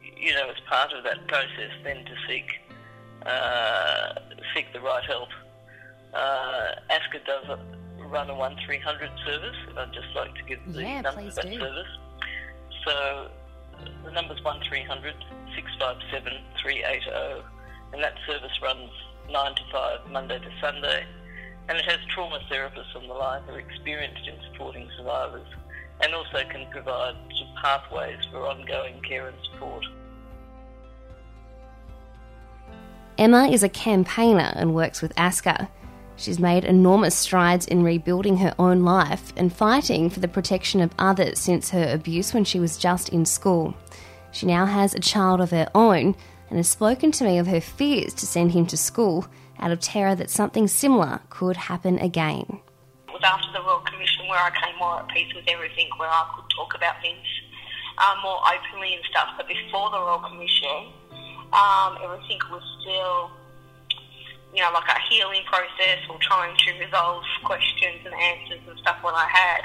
you 0.03 0.35
know, 0.35 0.51
as 0.51 0.61
part 0.69 0.93
of 0.93 1.05
that 1.05 1.27
process, 1.29 1.71
then 1.85 2.05
to 2.05 2.15
seek 2.27 2.61
uh, 3.25 4.15
seek 4.55 4.73
the 4.73 4.81
right 4.81 5.05
help. 5.05 5.29
Uh, 6.15 6.75
ASCA 6.91 7.25
does 7.27 7.59
run 7.99 8.31
a 8.31 8.35
one 8.35 8.57
three 8.65 8.79
hundred 8.79 9.11
service, 9.25 9.57
and 9.69 9.79
I'd 9.79 9.93
just 9.93 10.15
like 10.15 10.35
to 10.35 10.43
give 10.45 10.61
the 10.73 10.83
yeah, 10.83 11.01
number 11.03 11.21
of 11.21 11.35
that 11.35 11.51
do. 11.51 11.59
service. 11.59 11.99
So 12.85 13.31
the 14.05 14.11
number's 14.13 14.43
one 14.43 14.61
three 14.69 14.83
hundred 14.83 15.15
657 15.57 16.33
380, 16.63 17.43
and 17.93 18.03
that 18.05 18.15
service 18.29 18.53
runs 18.63 18.91
9 19.31 19.55
to 19.55 19.63
5, 19.73 20.11
Monday 20.13 20.39
to 20.39 20.51
Sunday. 20.61 21.05
And 21.69 21.79
it 21.79 21.85
has 21.85 21.99
trauma 22.15 22.39
therapists 22.51 22.95
on 22.95 23.09
the 23.09 23.15
line 23.15 23.43
who 23.43 23.55
are 23.55 23.59
experienced 23.59 24.29
in 24.29 24.37
supporting 24.53 24.89
survivors 24.97 25.49
and 26.01 26.15
also 26.15 26.45
can 26.49 26.71
provide 26.71 27.17
pathways 27.63 28.19
for 28.31 28.47
ongoing 28.47 29.01
care 29.03 29.29
and 29.29 29.37
support. 29.51 29.85
Emma 33.19 33.49
is 33.49 33.63
a 33.63 33.69
campaigner 33.69 34.53
and 34.57 34.75
works 34.75 35.01
with 35.01 35.15
ASCA. 35.17 35.69
She's 36.17 36.39
made 36.39 36.65
enormous 36.65 37.17
strides 37.17 37.67
in 37.67 37.83
rebuilding 37.83 38.39
her 38.39 38.55
own 38.59 38.85
life 38.85 39.33
and 39.37 39.53
fighting 39.53 40.11
for 40.11 40.21
the 40.21 40.29
protection 40.29 40.81
of 40.81 40.93
others 40.99 41.39
since 41.39 41.71
her 41.71 41.93
abuse 41.93 42.33
when 42.33 42.45
she 42.45 42.61
was 42.61 42.79
just 42.79 43.09
in 43.11 43.25
school. 43.25 43.75
She 44.37 44.45
now 44.45 44.67
has 44.67 44.93
a 44.93 45.01
child 45.01 45.41
of 45.41 45.49
her 45.49 45.67
own 45.75 46.15
and 46.51 46.59
has 46.59 46.69
spoken 46.69 47.11
to 47.13 47.25
me 47.25 47.39
of 47.39 47.47
her 47.47 47.59
fears 47.59 48.13
to 48.21 48.27
send 48.27 48.53
him 48.53 48.67
to 48.67 48.77
school 48.77 49.25
out 49.59 49.71
of 49.71 49.81
terror 49.81 50.15
that 50.15 50.29
something 50.29 50.69
similar 50.69 51.21
could 51.31 51.57
happen 51.57 51.99
again. 51.99 52.61
It 53.09 53.17
was 53.17 53.25
after 53.25 53.49
the 53.57 53.65
Royal 53.65 53.81
Commission 53.81 54.29
where 54.29 54.39
I 54.39 54.53
came 54.53 54.77
more 54.77 55.01
at 55.01 55.09
peace 55.09 55.33
with 55.35 55.49
everything, 55.49 55.89
where 55.97 56.11
I 56.11 56.29
could 56.37 56.45
talk 56.55 56.77
about 56.77 57.01
things 57.01 57.25
um, 57.97 58.21
more 58.21 58.37
openly 58.45 58.93
and 58.93 59.03
stuff. 59.09 59.29
But 59.39 59.49
before 59.49 59.89
the 59.89 60.05
Royal 60.05 60.21
Commission, 60.21 60.93
um, 61.57 61.97
everything 62.05 62.37
was 62.53 62.61
still, 62.85 63.33
you 64.53 64.61
know, 64.61 64.69
like 64.77 64.85
a 64.85 65.01
healing 65.09 65.49
process 65.49 66.05
or 66.13 66.21
trying 66.21 66.53
to 66.53 66.77
resolve 66.77 67.25
questions 67.43 68.05
and 68.05 68.13
answers 68.13 68.61
and 68.69 68.77
stuff 68.85 69.01
what 69.01 69.17
I 69.17 69.25
had. 69.33 69.65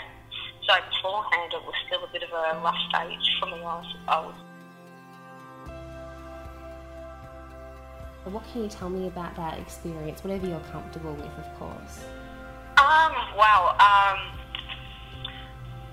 So 0.63 0.79
beforehand, 0.79 1.59
it 1.59 1.63
was 1.67 1.75
still 1.91 2.07
a 2.07 2.09
bit 2.15 2.23
of 2.23 2.31
a 2.31 2.63
rough 2.63 2.79
stage 2.87 3.27
for 3.41 3.51
me, 3.51 3.59
I 4.07 4.31
suppose. 8.23 8.33
What 8.33 8.43
can 8.51 8.63
you 8.63 8.69
tell 8.69 8.89
me 8.89 9.07
about 9.07 9.35
that 9.35 9.59
experience, 9.59 10.23
whatever 10.23 10.47
you're 10.47 10.59
comfortable 10.71 11.13
with, 11.13 11.25
of 11.25 11.59
course? 11.59 12.05
Um, 12.77 13.13
wow. 13.37 13.75
Um, 13.79 14.37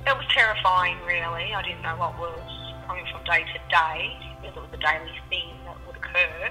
it 0.06 0.16
was 0.16 0.26
terrifying, 0.32 0.96
really. 1.06 1.52
I 1.52 1.62
didn't 1.62 1.82
know 1.82 1.96
what 1.96 2.18
was 2.18 2.38
coming 2.86 3.04
from 3.12 3.24
day 3.24 3.44
to 3.44 3.58
day, 3.68 4.16
because 4.40 4.56
it 4.56 4.60
was 4.60 4.70
a 4.72 4.78
daily 4.78 5.12
thing 5.28 5.52
that 5.64 5.76
would 5.86 5.96
occur. 5.96 6.50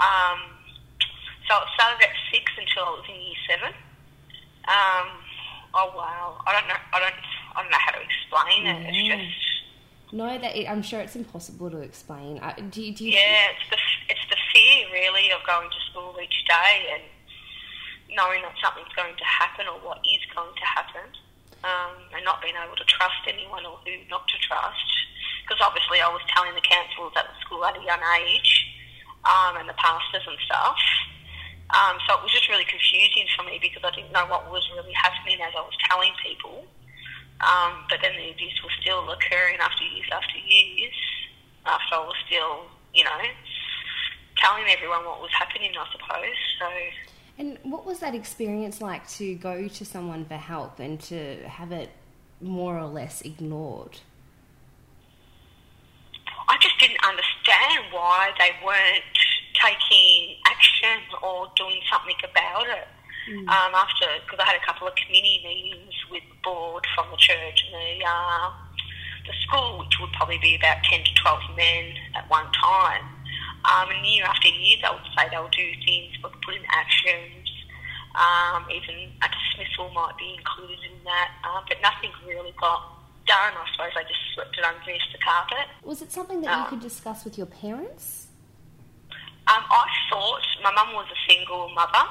Um, 0.00 0.38
so 1.48 1.56
it 1.56 1.68
started 1.74 2.02
at 2.02 2.10
six 2.32 2.52
until 2.58 2.84
I 2.84 2.90
was 2.90 3.04
in 3.08 3.14
year 3.14 3.40
seven. 3.48 3.74
Um, 4.68 5.08
oh 5.74 5.92
wow, 5.96 6.40
I 6.46 6.52
don't 6.52 6.68
know. 6.68 6.80
I 6.92 7.00
don't. 7.00 7.14
I 7.54 7.62
don't 7.62 7.70
know 7.70 7.78
how 7.80 7.92
to 7.92 8.00
explain 8.00 8.66
it. 8.66 8.88
It's 8.88 9.08
just 9.08 9.52
no, 10.12 10.26
that 10.26 10.56
it, 10.56 10.68
I'm 10.68 10.82
sure 10.82 11.00
it's 11.00 11.16
impossible 11.16 11.70
to 11.70 11.78
explain. 11.78 12.38
Uh, 12.38 12.54
do, 12.70 12.82
you, 12.82 12.94
do 12.94 13.04
you 13.04 13.12
yeah, 13.12 13.48
it's 13.56 13.70
the 13.70 13.76
it's 13.76 13.76
the 13.76 13.76
fear 13.76 13.91
really 14.92 15.32
of 15.32 15.40
going 15.48 15.68
to 15.72 15.80
school 15.90 16.14
each 16.20 16.44
day, 16.44 16.92
and 16.92 17.02
knowing 18.12 18.44
that 18.44 18.54
something's 18.60 18.92
going 18.92 19.16
to 19.16 19.24
happen 19.24 19.66
or 19.66 19.80
what 19.80 20.04
is 20.04 20.22
going 20.36 20.52
to 20.52 20.66
happen, 20.68 21.08
um, 21.64 21.96
and 22.12 22.22
not 22.24 22.44
being 22.44 22.54
able 22.54 22.76
to 22.76 22.84
trust 22.84 23.24
anyone 23.26 23.64
or 23.64 23.80
who 23.88 23.96
not 24.12 24.28
to 24.28 24.36
trust. 24.44 24.92
Because 25.42 25.64
obviously, 25.64 25.98
I 26.04 26.12
was 26.12 26.22
telling 26.28 26.54
the 26.54 26.62
councils 26.62 27.16
at 27.16 27.26
the 27.26 27.36
school 27.40 27.64
at 27.64 27.74
a 27.74 27.82
young 27.82 28.04
age, 28.22 28.68
um, 29.24 29.56
and 29.56 29.68
the 29.68 29.76
pastors 29.80 30.22
and 30.28 30.38
stuff. 30.44 30.78
Um, 31.72 31.96
so 32.04 32.20
it 32.20 32.22
was 32.22 32.32
just 32.32 32.48
really 32.52 32.68
confusing 32.68 33.24
for 33.32 33.48
me 33.48 33.56
because 33.56 33.80
I 33.80 33.90
didn't 33.96 34.12
know 34.12 34.28
what 34.28 34.50
was 34.52 34.68
really 34.76 34.92
happening 34.92 35.40
as 35.40 35.56
I 35.56 35.64
was 35.64 35.76
telling 35.88 36.12
people. 36.20 36.68
Um, 37.40 37.88
but 37.88 37.98
then 38.02 38.12
the 38.14 38.30
abuse 38.30 38.60
was 38.62 38.70
still 38.80 39.08
occurring 39.10 39.58
after 39.58 39.82
years 39.82 40.06
after 40.12 40.38
years, 40.38 40.94
after 41.66 41.96
I 41.96 42.04
was 42.06 42.18
still, 42.28 42.68
you 42.94 43.02
know, 43.02 43.18
telling 44.36 44.64
everyone 44.68 45.04
what 45.04 45.20
was 45.20 45.30
happening, 45.38 45.70
I 45.78 45.86
suppose. 45.92 46.36
So. 46.58 46.68
And 47.38 47.58
what 47.62 47.86
was 47.86 48.00
that 48.00 48.14
experience 48.14 48.80
like 48.80 49.08
to 49.18 49.34
go 49.34 49.68
to 49.68 49.84
someone 49.84 50.24
for 50.24 50.36
help 50.36 50.78
and 50.78 51.00
to 51.02 51.36
have 51.46 51.72
it 51.72 51.90
more 52.40 52.78
or 52.78 52.86
less 52.86 53.22
ignored? 53.22 53.98
I 56.48 56.58
just 56.60 56.78
didn't 56.78 57.02
understand 57.04 57.92
why 57.92 58.30
they 58.38 58.50
weren't 58.64 59.02
taking 59.54 60.36
action 60.44 61.00
or 61.22 61.48
doing 61.56 61.80
something 61.90 62.16
about 62.24 62.66
it. 62.66 62.88
Mm. 63.30 63.48
Um, 63.48 63.74
after, 63.74 64.06
because 64.24 64.40
I 64.40 64.44
had 64.44 64.56
a 64.56 64.66
couple 64.66 64.88
of 64.88 64.94
committee 64.96 65.40
meetings 65.44 65.94
with 66.10 66.24
the 66.28 66.36
board 66.42 66.84
from 66.94 67.06
the 67.10 67.16
church 67.16 67.64
and 67.66 67.72
the 67.72 68.04
uh, 68.04 68.50
the 69.26 69.32
school, 69.46 69.78
which 69.78 69.94
would 70.00 70.12
probably 70.12 70.38
be 70.38 70.56
about 70.56 70.82
ten 70.82 71.04
to 71.04 71.14
twelve 71.14 71.42
men 71.56 71.94
at 72.16 72.28
one 72.28 72.50
time. 72.52 73.04
Um, 73.64 73.90
and 73.90 74.06
year 74.06 74.24
after 74.24 74.48
year, 74.48 74.76
they 74.82 74.90
would 74.90 75.06
say 75.16 75.28
they'll 75.30 75.48
do 75.48 75.68
things, 75.86 76.16
but 76.20 76.32
put 76.42 76.54
in 76.54 76.62
actions. 76.68 77.48
Um, 78.14 78.66
even 78.70 79.08
a 79.22 79.28
dismissal 79.30 79.90
might 79.94 80.18
be 80.18 80.36
included 80.36 80.78
in 80.84 81.04
that, 81.04 81.30
um, 81.44 81.64
but 81.68 81.80
nothing 81.80 82.10
really 82.26 82.52
got 82.60 82.98
done. 83.26 83.54
I 83.54 83.64
suppose 83.72 83.92
they 83.94 84.02
just 84.02 84.20
swept 84.34 84.58
it 84.58 84.64
underneath 84.64 85.00
the 85.12 85.18
carpet. 85.18 85.70
Was 85.82 86.02
it 86.02 86.12
something 86.12 86.40
that 86.42 86.50
you 86.50 86.62
um, 86.64 86.68
could 86.68 86.80
discuss 86.80 87.24
with 87.24 87.38
your 87.38 87.46
parents? 87.46 88.26
Um, 89.46 89.64
I 89.70 89.86
thought 90.10 90.42
my 90.62 90.72
mum 90.72 90.94
was 90.94 91.06
a 91.10 91.32
single 91.32 91.68
mother. 91.70 92.06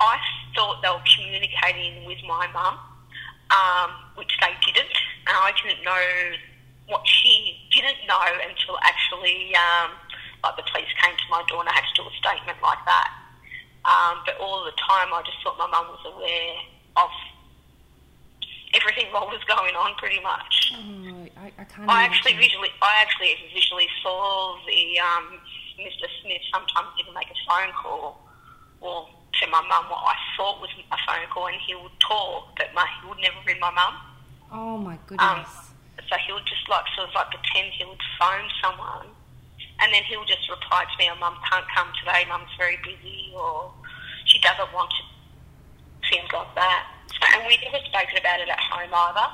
I 0.00 0.18
thought 0.54 0.82
they 0.82 0.88
were 0.88 1.04
communicating 1.16 2.04
with 2.06 2.18
my 2.26 2.46
mum, 2.52 2.78
um, 3.50 3.90
which 4.16 4.32
they 4.40 4.52
didn't, 4.64 4.96
and 5.26 5.36
I 5.36 5.52
didn't 5.62 5.84
know 5.84 6.36
what 6.86 7.06
she 7.06 7.56
didn't 7.72 8.06
know 8.06 8.20
until 8.48 8.76
actually, 8.82 9.54
um, 9.56 9.90
like 10.44 10.56
the 10.60 10.66
police 10.68 10.92
came 11.00 11.16
to 11.16 11.28
my 11.32 11.40
door 11.48 11.64
and 11.64 11.68
I 11.68 11.74
had 11.74 11.88
to 11.88 11.94
do 11.96 12.04
a 12.04 12.14
statement 12.20 12.60
like 12.60 12.82
that. 12.84 13.08
Um, 13.88 14.20
but 14.28 14.36
all 14.40 14.64
the 14.64 14.76
time, 14.76 15.12
I 15.12 15.24
just 15.24 15.40
thought 15.40 15.56
my 15.56 15.68
mum 15.68 15.88
was 15.88 16.04
aware 16.04 16.56
of 17.00 17.10
everything 18.76 19.08
what 19.16 19.28
was 19.32 19.40
going 19.48 19.74
on, 19.74 19.96
pretty 19.96 20.20
much. 20.20 20.76
Oh, 20.76 21.24
I, 21.40 21.52
I 21.56 21.64
can't. 21.64 21.88
I 21.88 22.04
actually 22.04 22.36
visually, 22.36 22.72
I 22.80 23.00
actually 23.00 23.32
visually 23.52 23.88
saw 24.02 24.56
the 24.68 25.00
um, 25.00 25.40
Mr. 25.80 26.08
Smith 26.20 26.44
sometimes 26.52 26.92
even 27.00 27.12
make 27.12 27.28
a 27.28 27.38
phone 27.48 27.72
call 27.72 28.20
or 28.80 29.08
to 29.40 29.46
my 29.48 29.60
mum 29.66 29.88
what 29.90 30.04
I 30.04 30.14
thought 30.36 30.60
was 30.60 30.70
a 30.76 30.98
phone 31.08 31.26
call, 31.32 31.48
and 31.48 31.56
he 31.66 31.74
would 31.74 31.98
talk, 31.98 32.54
but 32.56 32.68
my, 32.74 32.86
he 33.00 33.08
would 33.08 33.18
never 33.18 33.36
ring 33.46 33.58
my 33.58 33.72
mum. 33.72 33.94
Oh 34.52 34.78
my 34.78 34.98
goodness! 35.06 35.20
Um, 35.20 35.44
so 36.08 36.14
he 36.26 36.32
would 36.32 36.46
just 36.46 36.68
like 36.68 36.84
sort 36.94 37.08
of 37.08 37.14
like 37.14 37.30
pretend 37.32 37.72
he 37.72 37.84
would 37.84 37.98
phone 38.20 38.46
someone, 38.62 39.08
and 39.80 39.92
then 39.92 40.02
he 40.04 40.16
would 40.16 40.28
just 40.28 40.48
reply 40.48 40.84
to 40.84 40.96
me, 40.98 41.10
"Oh, 41.10 41.16
mum 41.16 41.38
can't 41.50 41.66
come 41.74 41.88
today. 41.98 42.24
Mum's 42.28 42.50
very 42.58 42.78
busy, 42.82 43.32
or 43.34 43.72
she 44.26 44.38
doesn't 44.40 44.72
want 44.72 44.90
to." 44.90 45.02
Things 46.10 46.28
like 46.32 46.54
that. 46.54 46.86
So, 47.08 47.24
and 47.32 47.46
we 47.46 47.56
never 47.64 47.82
spoken 47.86 48.18
about 48.18 48.40
it 48.40 48.48
at 48.48 48.60
home 48.60 48.92
either. 48.92 49.28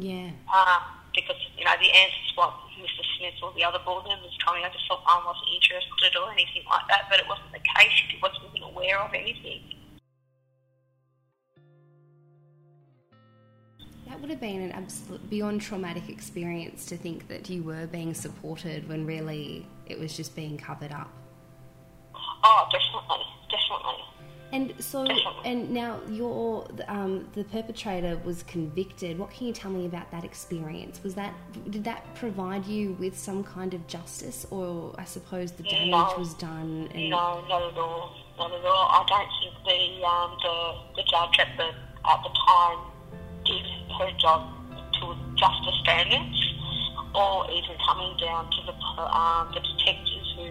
Yeah. 0.00 0.30
Uh, 0.52 0.80
because 1.14 1.36
you 1.56 1.64
know 1.64 1.76
the 1.78 1.90
answers 1.92 2.32
what 2.34 2.54
Mr. 2.80 3.04
Smith 3.16 3.38
or 3.42 3.52
the 3.54 3.64
other 3.64 3.78
board 3.84 4.04
members 4.06 4.34
told 4.44 4.58
me. 4.58 4.64
I 4.64 4.70
just 4.70 4.86
thought 4.88 5.02
I 5.06 5.22
wasn't 5.24 5.48
interested 5.54 6.16
or 6.18 6.32
anything 6.32 6.64
like 6.68 6.86
that, 6.88 7.06
but 7.08 7.20
it 7.20 7.28
wasn't 7.28 7.52
the 7.52 7.62
case. 7.62 7.94
He 8.10 8.18
wasn't 8.20 8.50
even 8.50 8.66
aware 8.66 8.98
of 9.00 9.14
anything. 9.14 9.73
Would 14.24 14.30
have 14.30 14.40
been 14.40 14.62
an 14.62 14.72
absolute 14.72 15.28
beyond 15.28 15.60
traumatic 15.60 16.08
experience 16.08 16.86
to 16.86 16.96
think 16.96 17.28
that 17.28 17.50
you 17.50 17.62
were 17.62 17.86
being 17.88 18.14
supported 18.14 18.88
when 18.88 19.04
really 19.04 19.66
it 19.84 19.98
was 19.98 20.16
just 20.16 20.34
being 20.34 20.56
covered 20.56 20.92
up. 20.92 21.10
Oh, 22.42 22.66
definitely, 22.72 23.22
definitely. 23.50 24.00
And 24.50 24.82
so, 24.82 25.06
and 25.44 25.70
now 25.70 26.00
your 26.08 26.66
um, 26.88 27.28
the 27.34 27.44
perpetrator 27.44 28.18
was 28.24 28.42
convicted. 28.44 29.18
What 29.18 29.30
can 29.30 29.46
you 29.46 29.52
tell 29.52 29.70
me 29.70 29.84
about 29.84 30.10
that 30.10 30.24
experience? 30.24 31.02
Was 31.02 31.14
that 31.16 31.34
did 31.68 31.84
that 31.84 32.14
provide 32.14 32.64
you 32.64 32.94
with 32.94 33.18
some 33.18 33.44
kind 33.44 33.74
of 33.74 33.86
justice, 33.88 34.46
or 34.50 34.94
I 34.96 35.04
suppose 35.04 35.52
the 35.52 35.64
damage 35.64 35.90
no, 35.90 36.14
was 36.16 36.32
done? 36.32 36.88
And... 36.94 37.10
No, 37.10 37.44
not 37.46 37.72
at 37.72 37.76
all. 37.76 38.14
Not 38.38 38.52
at 38.52 38.64
all. 38.64 38.88
I 38.88 39.04
don't 39.06 39.28
think 39.38 39.64
the 39.66 40.06
um, 40.06 40.36
the, 40.42 41.02
the 41.02 41.02
judge 41.10 41.38
at 41.40 41.56
the 41.58 41.68
at 42.08 42.22
the 42.22 42.30
time 42.46 42.78
did 43.44 43.73
her 43.98 44.10
job 44.18 44.50
to 45.00 45.16
justice 45.36 45.78
standards, 45.82 46.38
or 47.14 47.50
even 47.50 47.76
coming 47.86 48.16
down 48.18 48.50
to 48.50 48.60
the 48.66 48.74
um, 49.02 49.52
the 49.54 49.60
detectives 49.60 50.34
who 50.36 50.50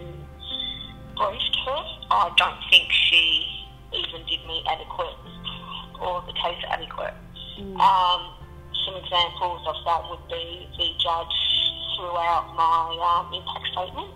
briefed 1.16 1.56
her. 1.66 1.80
I 2.10 2.32
don't 2.36 2.60
think 2.70 2.90
she 2.90 3.46
even 3.92 4.26
did 4.26 4.44
me 4.46 4.64
adequate 4.68 5.16
or 6.00 6.22
the 6.26 6.32
case 6.32 6.62
adequate. 6.68 7.14
Mm. 7.58 7.78
Um, 7.78 8.34
some 8.84 8.96
examples 8.96 9.62
of 9.66 9.76
that 9.86 10.10
would 10.10 10.26
be 10.28 10.68
the 10.76 10.88
judge 10.98 11.36
threw 11.96 12.16
out 12.18 12.50
my 12.56 12.90
um, 12.98 13.32
impact 13.32 13.66
statement. 13.72 14.10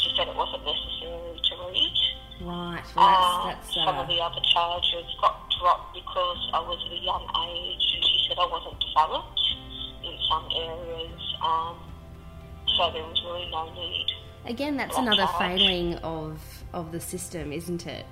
She 0.00 0.14
said 0.16 0.28
it 0.28 0.36
wasn't 0.36 0.64
necessary 0.64 1.40
to 1.42 1.54
read. 1.66 1.96
Right. 2.40 2.46
Well, 2.46 2.76
that's, 2.76 2.96
um, 2.96 3.48
that's, 3.48 3.70
uh... 3.76 3.84
Some 3.84 3.98
of 3.98 4.06
the 4.06 4.20
other 4.20 4.40
charges 4.52 5.06
got 5.20 5.50
dropped 5.58 5.94
because 5.94 6.50
I 6.54 6.60
was 6.60 6.78
at 6.86 6.92
a 6.92 7.00
young 7.02 7.26
age, 7.48 7.95
said 8.28 8.38
I 8.38 8.46
wasn't 8.46 8.78
developed 8.80 9.40
in 10.04 10.16
some 10.28 10.48
areas. 10.54 11.20
Um, 11.42 11.76
so 12.76 12.90
there 12.92 13.02
was 13.04 13.22
really 13.24 13.50
no 13.50 13.72
need. 13.74 14.06
Again, 14.46 14.76
that's 14.76 14.96
another 14.96 15.26
charge. 15.26 15.58
failing 15.58 15.94
of 15.96 16.40
of 16.72 16.92
the 16.92 17.00
system, 17.00 17.52
isn't 17.52 17.86
it? 17.86 18.06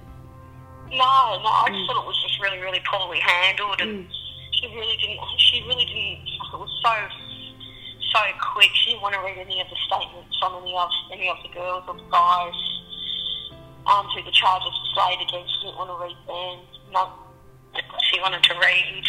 No, 0.90 1.40
no, 1.42 1.50
I 1.50 1.66
just 1.68 1.80
mm. 1.80 1.86
thought 1.86 2.04
it 2.04 2.06
was 2.06 2.22
just 2.22 2.40
really, 2.40 2.58
really 2.58 2.80
poorly 2.90 3.18
handled, 3.18 3.80
and 3.80 4.04
mm. 4.04 4.12
she 4.52 4.66
really 4.68 4.96
didn't. 4.98 5.20
She 5.38 5.62
really 5.66 5.84
didn't. 5.86 6.28
It 6.28 6.58
was 6.58 6.70
so, 6.82 6.94
so 8.12 8.20
quick. 8.54 8.70
She 8.74 8.90
didn't 8.90 9.02
want 9.02 9.14
to 9.14 9.20
read 9.20 9.38
any 9.38 9.60
of 9.60 9.68
the 9.68 9.78
statements 9.86 10.36
from 10.38 10.62
any 10.62 10.74
of 10.74 10.90
any 11.12 11.28
of 11.28 11.38
the 11.42 11.50
girls 11.54 11.84
or 11.88 11.96
the 11.96 12.08
guys 12.10 12.58
um, 13.86 14.06
who 14.14 14.22
the 14.22 14.32
charges 14.32 14.70
were 14.70 15.02
laid 15.02 15.20
against. 15.22 15.50
She 15.54 15.66
didn't 15.66 15.78
want 15.78 15.90
to 15.90 15.98
read 15.98 16.18
them. 16.26 16.56
No, 16.92 17.10
she 18.10 18.20
wanted 18.20 18.42
to 18.42 18.54
read. 18.58 19.04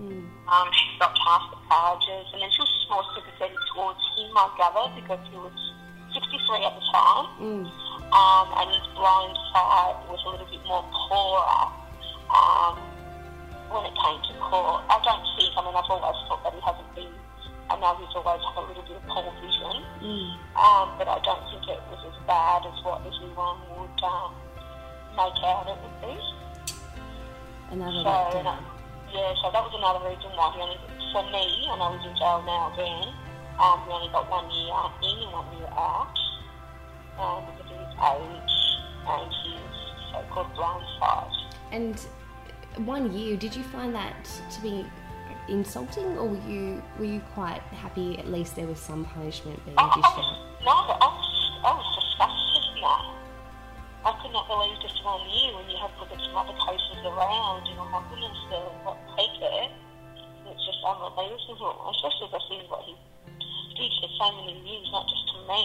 Mm. 0.00 0.24
Um, 0.48 0.68
she 0.72 0.96
stopped 0.96 1.18
half 1.24 1.50
the 1.50 1.58
charges, 1.68 2.26
and 2.32 2.42
then 2.42 2.50
she 2.50 2.60
was 2.60 2.72
more 2.88 3.04
sympathetic 3.14 3.58
towards 3.74 4.00
him, 4.16 4.32
I 4.36 4.48
gather, 4.56 4.86
because 4.96 5.20
he 5.30 5.36
was 5.36 5.56
63 6.12 6.64
at 6.64 6.74
the 6.74 6.84
time. 6.92 7.26
Mm 7.40 7.92
um, 8.12 8.46
and 8.60 8.68
his 8.68 8.86
blind 8.92 9.36
sight 9.52 9.96
was 10.12 10.20
a 10.26 10.28
little 10.28 10.46
bit 10.46 10.60
more 10.68 10.84
poorer 10.92 11.64
um, 12.28 12.76
when 13.72 13.88
it 13.88 13.96
came 13.96 14.20
to 14.28 14.32
court. 14.36 14.84
I 14.92 15.00
don't 15.00 15.24
think, 15.36 15.56
I 15.56 15.64
mean, 15.64 15.72
I've 15.72 15.88
always 15.88 16.20
thought 16.28 16.44
that 16.44 16.52
he 16.52 16.60
hasn't 16.60 16.92
been, 16.92 17.12
I 17.72 17.80
know 17.80 17.96
he's 17.96 18.12
always 18.12 18.44
had 18.44 18.60
a 18.60 18.64
little 18.68 18.84
bit 18.84 19.00
of 19.00 19.04
poor 19.08 19.32
vision, 19.40 19.76
mm. 20.04 20.28
um, 20.60 20.92
but 21.00 21.08
I 21.08 21.18
don't 21.24 21.40
think 21.48 21.64
it 21.72 21.80
was 21.88 22.04
as 22.04 22.16
bad 22.28 22.68
as 22.68 22.76
what 22.84 23.00
everyone 23.00 23.64
would 23.80 24.00
um, 24.04 24.36
make 25.16 25.40
out 25.48 25.72
it 25.72 25.78
would 25.80 25.98
be. 26.04 26.14
Another 27.72 28.04
so, 28.04 28.44
yeah, 29.12 29.34
so 29.44 29.52
that 29.52 29.60
was 29.60 29.72
another 29.76 30.08
reason 30.08 30.32
why 30.32 30.50
he 30.56 30.60
only, 30.64 30.80
for 31.12 31.24
me, 31.28 31.44
and 31.68 31.82
I 31.82 31.88
was 31.92 32.00
in 32.04 32.16
jail 32.16 32.40
now 32.48 32.72
again, 32.72 33.12
um, 33.60 33.84
we 33.86 33.92
only 33.92 34.08
got 34.08 34.24
one 34.30 34.48
year 34.48 34.72
in 35.04 35.22
and 35.22 35.32
one 35.32 35.48
year 35.56 35.68
out 35.76 36.16
um, 37.20 37.44
because 37.52 37.68
of 37.68 37.78
his 37.78 37.94
age 38.00 38.56
and 39.04 39.28
his 39.44 39.60
so-called 40.10 40.54
blind 40.54 40.84
sight. 40.98 41.28
And 41.70 42.00
one 42.88 43.12
year, 43.12 43.36
did 43.36 43.54
you 43.54 43.62
find 43.64 43.94
that 43.94 44.24
to 44.24 44.62
be 44.62 44.86
insulting, 45.48 46.16
or 46.16 46.28
were 46.28 46.48
you 46.48 46.82
were 46.98 47.04
you 47.04 47.20
quite 47.34 47.60
happy? 47.74 48.18
At 48.18 48.28
least 48.28 48.56
there 48.56 48.66
was 48.66 48.78
some 48.78 49.04
punishment 49.04 49.62
being 49.64 49.76
oh, 49.76 49.92
dished 49.94 50.06
out. 50.06 50.64
No, 50.64 50.72
I 50.72 51.08
was 51.12 51.28
I 51.64 51.70
was 51.76 51.88
disgusted 52.00 52.62
with 52.72 52.80
that. 52.80 53.04
I 54.04 54.12
could 54.22 54.32
not 54.32 54.48
believe 54.48 54.80
just 54.80 55.04
one 55.04 55.20
year 55.28 55.52
when 55.54 55.68
you 55.68 55.76
have 55.76 55.90
looked 56.00 56.12
at 56.12 56.20
some 56.24 56.36
other 56.36 56.56
cases 56.64 57.04
around, 57.04 57.68
and 57.68 57.78
oh 57.78 57.88
my 57.90 58.00
goodness, 58.08 58.38
the 58.48 58.56
what. 58.86 59.01
It's 61.18 61.46
just 61.46 61.60
unbelievable, 61.60 61.92
especially 61.92 62.28
I 62.32 62.40
see 62.48 62.60
what 62.68 62.82
he 62.84 62.96
for 64.00 64.08
so 64.18 64.26
many 64.36 64.60
years, 64.62 64.88
not 64.92 65.08
just 65.08 65.26
to 65.32 65.38
me. 65.48 65.62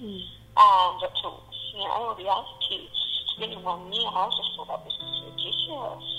Mm 0.00 0.36
um, 0.56 0.98
but 1.00 1.12
to, 1.22 1.28
you 1.74 1.84
know, 1.84 1.90
all 1.90 2.14
the 2.14 2.24
other 2.24 2.46
kids, 2.68 2.90
spending 3.36 3.62
one 3.62 3.92
year, 3.92 4.08
I 4.08 4.30
just 4.30 4.56
thought 4.56 4.68
that 4.68 4.84
was 4.84 4.96
ridiculous. 5.24 6.12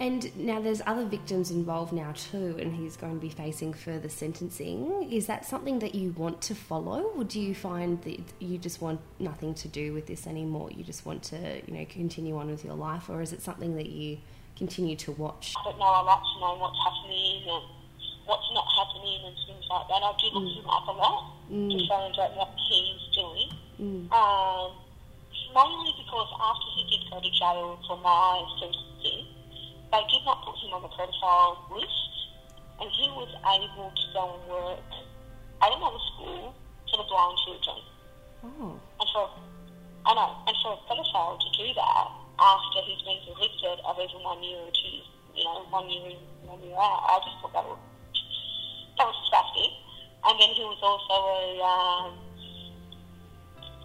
And 0.00 0.36
now 0.36 0.60
there's 0.60 0.82
other 0.86 1.04
victims 1.04 1.52
involved 1.52 1.92
now 1.92 2.12
too, 2.12 2.56
and 2.58 2.74
he's 2.74 2.96
going 2.96 3.14
to 3.14 3.20
be 3.20 3.28
facing 3.28 3.72
further 3.72 4.08
sentencing. 4.08 5.08
Is 5.12 5.26
that 5.26 5.44
something 5.44 5.78
that 5.78 5.94
you 5.94 6.12
want 6.12 6.40
to 6.42 6.54
follow, 6.56 7.02
or 7.14 7.24
do 7.24 7.40
you 7.40 7.54
find 7.54 8.02
that 8.02 8.18
you 8.40 8.58
just 8.58 8.80
want 8.80 9.00
nothing 9.20 9.54
to 9.54 9.68
do 9.68 9.92
with 9.92 10.06
this 10.06 10.26
anymore? 10.26 10.70
You 10.72 10.82
just 10.82 11.06
want 11.06 11.22
to, 11.24 11.62
you 11.66 11.74
know, 11.74 11.84
continue 11.88 12.36
on 12.36 12.50
with 12.50 12.64
your 12.64 12.74
life, 12.74 13.10
or 13.10 13.20
is 13.22 13.32
it 13.32 13.42
something 13.42 13.76
that 13.76 13.90
you 13.90 14.18
continue 14.62 14.94
to 14.94 15.10
watch? 15.18 15.54
I 15.58 15.64
don't 15.66 15.74
know. 15.74 15.90
I 15.90 16.02
like 16.06 16.22
to 16.22 16.36
know 16.38 16.54
what's 16.62 16.78
happening 16.86 17.42
and 17.50 17.66
what's 18.30 18.46
not 18.54 18.62
happening 18.78 19.18
and 19.26 19.34
things 19.42 19.66
like 19.66 19.90
that. 19.90 19.98
I 20.06 20.14
do 20.22 20.38
look 20.38 20.46
him 20.54 20.70
up 20.70 20.86
a 20.86 20.94
lot 20.94 21.34
to 21.50 21.78
find 21.90 22.14
out 22.14 22.30
what 22.38 22.54
he's 22.70 23.02
doing. 23.10 23.50
Um, 24.14 24.70
mainly 25.50 25.90
because 25.98 26.30
after 26.38 26.68
he 26.78 26.82
did 26.94 27.02
go 27.10 27.18
to 27.18 27.30
jail 27.34 27.74
for 27.90 27.98
my 28.06 28.38
sentencing, 28.62 29.26
they 29.90 30.02
did 30.06 30.22
not 30.22 30.46
put 30.46 30.54
him 30.62 30.78
on 30.78 30.86
the 30.86 30.92
pedophile 30.94 31.58
list, 31.74 32.14
and 32.78 32.86
he 32.86 33.10
was 33.18 33.34
able 33.34 33.90
to 33.90 34.06
go 34.14 34.22
and 34.30 34.42
work 34.46 34.90
at 35.58 35.74
another 35.74 35.98
school 36.14 36.54
for 36.86 37.02
the 37.02 37.06
blind 37.10 37.34
children. 37.42 37.82
Oh, 38.46 38.78
And 38.78 39.08
for 39.10 39.26
I 40.06 40.14
know, 40.14 40.38
and 40.46 40.54
for 40.62 40.78
a 40.78 40.80
pedophile 40.86 41.34
to 41.34 41.48
do 41.58 41.66
that 41.74 42.21
after 42.42 42.82
he's 42.82 43.02
been 43.06 43.22
convicted 43.22 43.78
of 43.86 43.94
even 44.02 44.18
one 44.26 44.42
year 44.42 44.58
or 44.58 44.72
two, 44.74 44.98
you 45.38 45.44
know, 45.46 45.62
one 45.70 45.86
year 45.88 46.10
in, 46.10 46.18
one 46.48 46.58
year 46.62 46.74
out, 46.74 47.06
I 47.06 47.22
just 47.22 47.38
thought 47.40 47.54
that 47.54 47.64
was 47.64 47.78
that 48.98 49.06
was 49.06 49.16
disgusting. 49.22 49.72
And 50.26 50.34
then 50.42 50.50
he 50.54 50.62
was 50.66 50.78
also 50.82 51.14
a 51.14 51.62
um, 51.62 52.18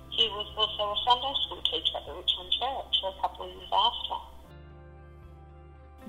he 0.10 0.26
was 0.34 0.50
also 0.58 0.94
a 0.94 0.98
Sunday 1.06 1.34
school 1.46 1.62
teacher 1.70 1.98
at 1.98 2.06
the 2.06 2.14
Richmond 2.18 2.52
Church 2.58 2.94
for 3.02 3.14
a 3.14 3.18
couple 3.22 3.46
of 3.46 3.54
years 3.54 3.70
after. 3.70 4.18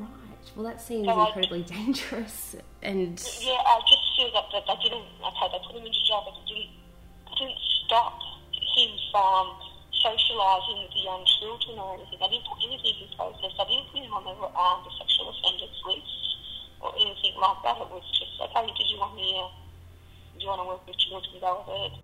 right. 0.01 0.47
Well, 0.57 0.65
that 0.67 0.81
seems 0.81 1.07
So 1.07 1.13
I- 1.13 1.27
incredibly 1.29 1.63
dangerous. 1.77 2.57
And 2.83 3.19
Yeah, 3.41 3.61
I 3.61 3.81
just 3.89 4.05
feel 4.17 4.31
that, 4.33 4.47
that 4.53 4.65
they 4.67 4.89
didn't, 4.89 5.05
okay, 5.21 5.47
they 5.53 5.59
put 5.67 5.77
him 5.77 5.85
into 5.87 6.03
jail, 6.07 6.23
but 6.25 6.35
they 6.41 6.55
didn't, 6.55 6.73
they 7.29 7.35
didn't 7.45 7.61
stop 7.85 8.15
him 8.77 8.91
from 9.13 9.45
socialising 10.05 10.83
with 10.83 10.93
the 10.95 11.03
young 11.03 11.25
children 11.39 11.79
or 11.79 11.95
anything. 11.95 12.19
I 12.23 12.29
didn't 12.29 12.47
put 12.47 12.59
anything 12.63 12.95
in 13.03 13.09
process. 13.17 13.53
They 13.57 13.67
didn't 13.67 13.89
put 13.91 14.03
him 14.03 14.13
on 14.15 14.25
the, 14.25 14.35
um, 14.35 14.79
the 14.85 14.93
sexual 14.99 15.31
offenders 15.31 15.75
list 15.87 16.29
or 16.81 16.95
anything 16.95 17.35
like 17.39 17.59
that. 17.65 17.77
It 17.83 17.91
was 17.91 18.07
just, 18.15 18.35
like 18.39 18.55
okay, 18.55 18.73
did 18.75 18.89
you 18.91 18.99
want 18.99 19.17
me, 19.17 19.35
uh, 19.35 19.51
do 20.39 20.43
you 20.43 20.49
want 20.49 20.63
to 20.63 20.69
work 20.69 20.87
with 20.87 20.99
children? 20.99 21.35
Go 21.41 21.65
ahead. 21.67 22.03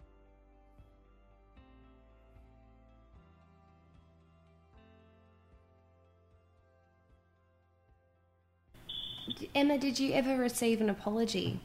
Emma, 9.55 9.79
did 9.79 9.99
you 9.99 10.13
ever 10.13 10.37
receive 10.37 10.81
an 10.81 10.91
apology? 10.91 11.61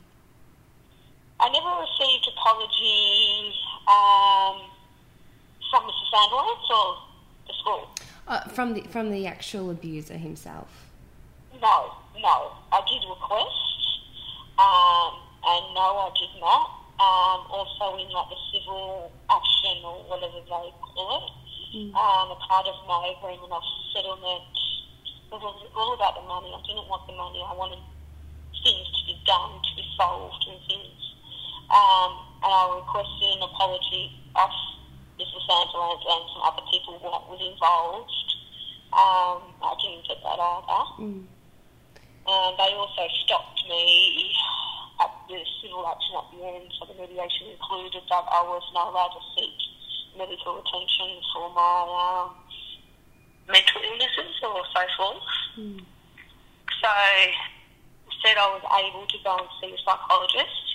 I 1.39 1.50
never 1.50 1.81
received 1.81 2.27
apology 2.27 3.53
um, 3.88 4.68
from 5.69 5.83
Mr. 5.83 6.05
Sandwich 6.11 6.67
or 6.69 6.97
the 7.47 7.53
school. 7.59 7.89
Uh, 8.27 8.41
from 8.49 8.73
the 8.73 8.81
from 8.89 9.11
the 9.11 9.25
actual 9.25 9.69
abuser 9.69 10.17
himself. 10.17 10.89
No, 11.61 11.93
no. 12.21 12.53
I 12.71 12.81
did 12.85 13.01
request, 13.09 13.79
um, 14.57 15.17
and 15.43 15.63
no, 15.73 16.05
I 16.05 16.11
did 16.13 16.39
not. 16.39 16.77
Um, 16.99 17.47
also, 17.49 17.97
in 17.97 18.11
like 18.11 18.29
the 18.29 18.39
civil 18.51 19.11
action 19.31 19.81
or 19.85 20.03
whatever 20.11 20.39
they 20.43 20.73
call 20.83 21.31
it, 21.73 21.95
um, 21.95 22.27
a 22.31 22.38
part 22.47 22.67
of 22.67 22.75
my 22.88 23.15
agreement 23.17 23.51
of 23.51 23.63
settlement 23.95 24.43
it 25.29 25.38
was 25.38 25.61
all 25.77 25.93
about 25.93 26.17
the 26.17 26.25
money. 26.25 26.49
I 26.49 26.61
didn't 26.65 26.89
want 26.89 27.05
the 27.05 27.13
money. 27.13 27.38
I 27.45 27.53
wanted 27.53 27.77
things 28.65 28.88
to 28.97 29.01
be 29.05 29.13
done, 29.29 29.61
to 29.61 29.71
be 29.77 29.85
solved, 29.93 30.41
and 30.49 30.58
things. 30.65 31.01
Um, 31.69 32.12
and 32.41 32.49
I 32.49 32.82
requested 32.82 33.38
an 33.38 33.45
apology 33.45 34.10
of 34.34 34.49
Mr. 35.19 35.39
Sandilands 35.43 36.05
and 36.08 36.23
some 36.32 36.43
other 36.47 36.63
people 36.71 36.95
what 37.03 37.27
was 37.27 37.43
involved. 37.43 38.12
Um, 38.95 39.51
I 39.62 39.75
didn't 39.77 40.08
get 40.08 40.17
that 40.23 40.39
either. 40.39 40.84
And 42.29 42.51
they 42.58 42.71
also 42.73 43.03
stopped 43.25 43.62
me 43.67 44.32
at 45.01 45.12
the 45.27 45.39
civil 45.62 45.86
action 45.88 46.15
at 46.15 46.27
the 46.32 46.39
end, 46.45 46.71
so 46.79 46.86
the 46.88 46.95
mediation 46.95 47.51
included 47.51 48.03
that 48.10 48.25
I 48.32 48.41
was 48.47 48.63
not 48.73 48.89
allowed 48.89 49.13
to 49.13 49.23
seek 49.36 49.55
medical 50.17 50.60
attention 50.60 51.21
for 51.36 51.51
my 51.53 51.75
um, 51.86 52.36
mental 53.47 53.82
illnesses 53.84 54.36
or 54.43 54.63
so 54.73 54.82
forth. 54.97 55.23
So 56.79 56.89
said 58.23 58.36
I 58.36 58.51
was 58.51 58.63
able 58.84 59.08
to 59.08 59.17
go 59.23 59.38
and 59.38 59.47
see 59.62 59.71
a 59.71 59.77
psychologist, 59.79 60.65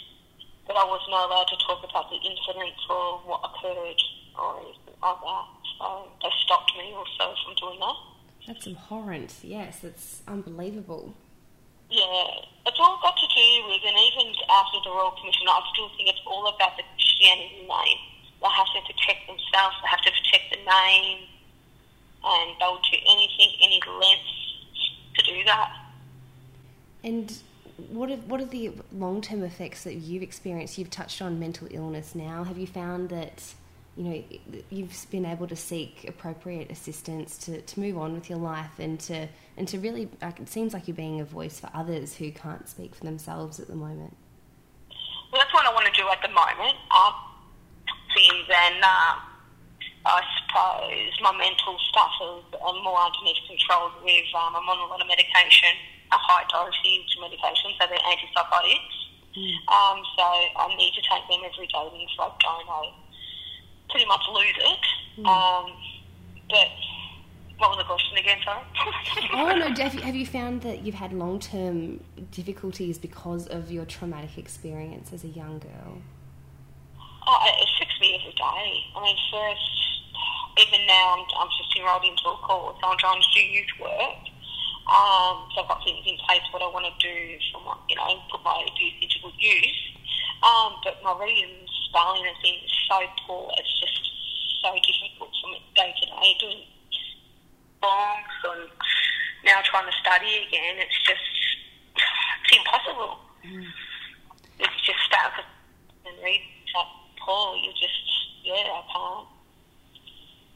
but 0.66 0.76
I 0.76 0.84
was 0.84 1.04
not 1.12 1.28
allowed 1.28 1.48
to 1.52 1.58
talk 1.60 1.84
about 1.84 2.08
the 2.08 2.16
incident 2.16 2.72
or 2.88 3.20
what 3.28 3.40
occurred 3.44 4.00
or 4.38 4.60
anything 4.60 4.94
like 5.02 5.20
that. 5.20 5.46
So 5.78 6.08
they 6.22 6.30
stopped 6.44 6.72
me 6.76 6.92
also 6.94 7.34
from 7.44 7.54
doing 7.56 7.80
that. 7.80 7.96
That's 8.46 8.66
abhorrent. 8.66 9.34
Yes, 9.42 9.84
it's 9.84 10.22
unbelievable. 10.28 11.14
Yeah, 11.90 12.44
it's 12.66 12.78
all 12.78 12.98
got 13.02 13.16
to 13.16 13.28
do 13.28 13.68
with, 13.68 13.82
and 13.86 13.96
even 13.96 14.34
after 14.50 14.78
the 14.84 14.90
Royal 14.90 15.12
Commission, 15.12 15.46
I 15.48 15.60
still 15.72 15.88
think 15.96 16.08
it's 16.08 16.20
all 16.26 16.46
about 16.48 16.76
the 16.76 16.82
Christianity 16.94 17.60
name. 17.60 17.98
They 18.40 18.48
have 18.48 18.66
to 18.74 18.80
protect 18.80 19.26
themselves, 19.26 19.76
they 19.82 19.88
have 19.88 20.02
to 20.02 20.10
protect 20.10 20.50
the 20.50 20.56
name, 20.58 21.28
and 22.24 22.50
they'll 22.60 22.80
do 22.90 22.98
anything, 23.08 23.50
any 23.62 23.80
lengths 23.86 24.34
to 25.16 25.24
do 25.24 25.44
that. 25.44 25.72
And 27.02 27.32
what 27.90 28.10
are, 28.10 28.16
what 28.16 28.40
are 28.40 28.46
the 28.46 28.72
long 28.92 29.20
term 29.20 29.42
effects 29.42 29.84
that 29.84 29.94
you've 29.94 30.22
experienced? 30.22 30.78
You've 30.78 30.90
touched 30.90 31.22
on 31.22 31.38
mental 31.38 31.68
illness 31.70 32.14
now. 32.14 32.44
Have 32.44 32.58
you 32.58 32.66
found 32.66 33.08
that 33.10 33.54
you 33.96 34.04
know 34.04 34.24
you've 34.70 35.06
been 35.10 35.24
able 35.24 35.46
to 35.46 35.56
seek 35.56 36.04
appropriate 36.08 36.70
assistance 36.70 37.38
to, 37.38 37.60
to 37.60 37.80
move 37.80 37.96
on 37.96 38.12
with 38.14 38.28
your 38.28 38.38
life 38.38 38.78
and 38.78 38.98
to 38.98 39.28
and 39.56 39.68
to 39.68 39.78
really 39.78 40.08
like, 40.20 40.40
it 40.40 40.48
seems 40.48 40.74
like 40.74 40.88
you're 40.88 40.96
being 40.96 41.20
a 41.20 41.24
voice 41.24 41.60
for 41.60 41.70
others 41.74 42.16
who 42.16 42.32
can't 42.32 42.68
speak 42.68 42.94
for 42.94 43.04
themselves 43.04 43.60
at 43.60 43.68
the 43.68 43.76
moment. 43.76 44.16
Well, 45.30 45.40
that's 45.40 45.54
what 45.54 45.66
I 45.66 45.72
want 45.72 45.86
to 45.86 46.00
do 46.00 46.08
at 46.08 46.22
the 46.22 46.28
moment. 46.28 46.76
Um, 46.90 47.14
and 48.14 48.78
uh, 48.82 49.18
I 50.06 50.20
suppose 50.38 51.10
my 51.22 51.34
mental 51.34 51.76
stuff 51.90 52.14
is 52.22 52.44
uh, 52.54 52.72
more 52.82 52.98
underneath 53.00 53.42
control 53.48 53.90
with 54.04 54.30
um, 54.36 54.54
I'm 54.54 54.68
on 54.68 54.78
a 54.78 54.86
lot 54.86 55.00
of 55.00 55.08
medication, 55.08 55.74
a 56.12 56.18
high 56.18 56.46
dosage 56.52 57.10
medication, 57.20 57.74
so 57.74 57.86
they're 57.88 57.98
antipsychotics. 58.06 58.94
Um, 59.66 59.98
so 60.14 60.22
I 60.22 60.70
need 60.78 60.94
to 60.94 61.02
take 61.02 61.26
them 61.26 61.42
every 61.42 61.66
day 61.66 61.86
because 61.90 62.14
if 62.14 62.20
I 62.22 62.30
don't, 62.38 62.68
I 62.70 62.94
pretty 63.94 64.08
much 64.08 64.22
lose 64.32 64.58
it. 64.58 65.24
Um, 65.24 65.70
but 66.50 66.66
what 67.58 67.70
was 67.70 67.78
the 67.78 67.84
question 67.84 68.18
again, 68.18 68.38
sorry? 68.44 68.64
Oh 69.32 69.54
no, 69.54 69.82
have 69.82 69.94
you, 69.94 70.00
have 70.00 70.16
you 70.16 70.26
found 70.26 70.62
that 70.62 70.84
you've 70.84 70.96
had 70.96 71.12
long 71.12 71.38
term 71.38 72.02
difficulties 72.32 72.98
because 72.98 73.46
of 73.46 73.70
your 73.70 73.84
traumatic 73.84 74.36
experience 74.36 75.12
as 75.12 75.22
a 75.22 75.28
young 75.28 75.60
girl? 75.60 76.02
Oh, 77.26 77.38
it 77.46 77.54
it 77.62 77.68
affects 77.76 78.00
me 78.00 78.18
every 78.18 78.34
day. 78.34 78.82
I 78.96 79.02
mean, 79.02 79.16
first, 79.30 80.66
even 80.66 80.86
now, 80.88 81.14
I'm, 81.14 81.24
I'm 81.38 81.48
just 81.56 81.70
enrolled 81.78 82.04
into 82.04 82.26
a 82.26 82.36
course. 82.42 82.76
I'm 82.82 82.98
trying 82.98 83.22
to 83.22 83.28
do 83.32 83.40
youth 83.40 83.74
work. 83.80 84.18
Um, 84.90 85.46
so 85.54 85.62
I've 85.62 85.68
got 85.68 85.82
things 85.84 86.04
in 86.04 86.18
place 86.26 86.42
what 86.50 86.62
I 86.62 86.66
want 86.66 86.84
to 86.84 86.94
do 86.98 87.38
from, 87.52 87.62
you 87.88 87.96
know, 87.96 88.20
put 88.30 88.42
my 88.42 88.66
abuse 88.66 88.98
into 89.00 89.16
good 89.22 89.38
use. 89.38 89.94
Um, 90.42 90.74
but 90.84 91.00
my 91.02 91.16
reading, 91.16 91.64
spelling 91.88 92.26
and 92.26 92.36
things 92.42 92.60
is 92.64 92.76
so 92.90 93.00
poor. 93.26 93.48
It's 93.56 93.80
so 94.64 94.72
difficult 94.80 95.28
for 95.28 95.48
me 95.52 95.60
day 95.76 95.92
to 95.92 96.06
day 96.08 96.32
doing 96.40 96.64
bongs 97.84 98.40
and 98.48 98.64
now 99.44 99.60
trying 99.60 99.84
to 99.84 99.96
study 100.00 100.48
again. 100.48 100.80
It's 100.80 101.00
just, 101.04 101.20
it's 102.40 102.56
impossible. 102.56 103.20
Mm. 103.44 103.68
It's 104.64 104.80
just 104.88 105.00
start 105.04 105.36
and 106.08 106.16
read 106.24 106.40
that 106.72 106.88
poor. 107.20 107.60
You 107.60 107.76
just, 107.76 108.00
yeah, 108.40 108.64
I 108.72 108.82
can't, 108.88 109.28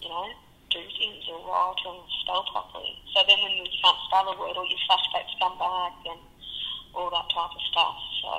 you 0.00 0.08
know, 0.08 0.24
do 0.72 0.80
things 0.96 1.28
or 1.28 1.44
write 1.44 1.84
or 1.84 2.00
spell 2.24 2.48
properly. 2.48 2.96
So 3.12 3.20
then 3.28 3.44
when 3.44 3.60
you 3.60 3.68
can't 3.84 4.00
spell 4.08 4.24
a 4.24 4.40
word, 4.40 4.56
all 4.56 4.64
your 4.64 4.80
flashbacks 4.88 5.36
come 5.36 5.60
back 5.60 5.92
and 6.08 6.20
all 6.96 7.12
that 7.12 7.28
type 7.28 7.52
of 7.52 7.62
stuff. 7.68 7.96
So 8.24 8.30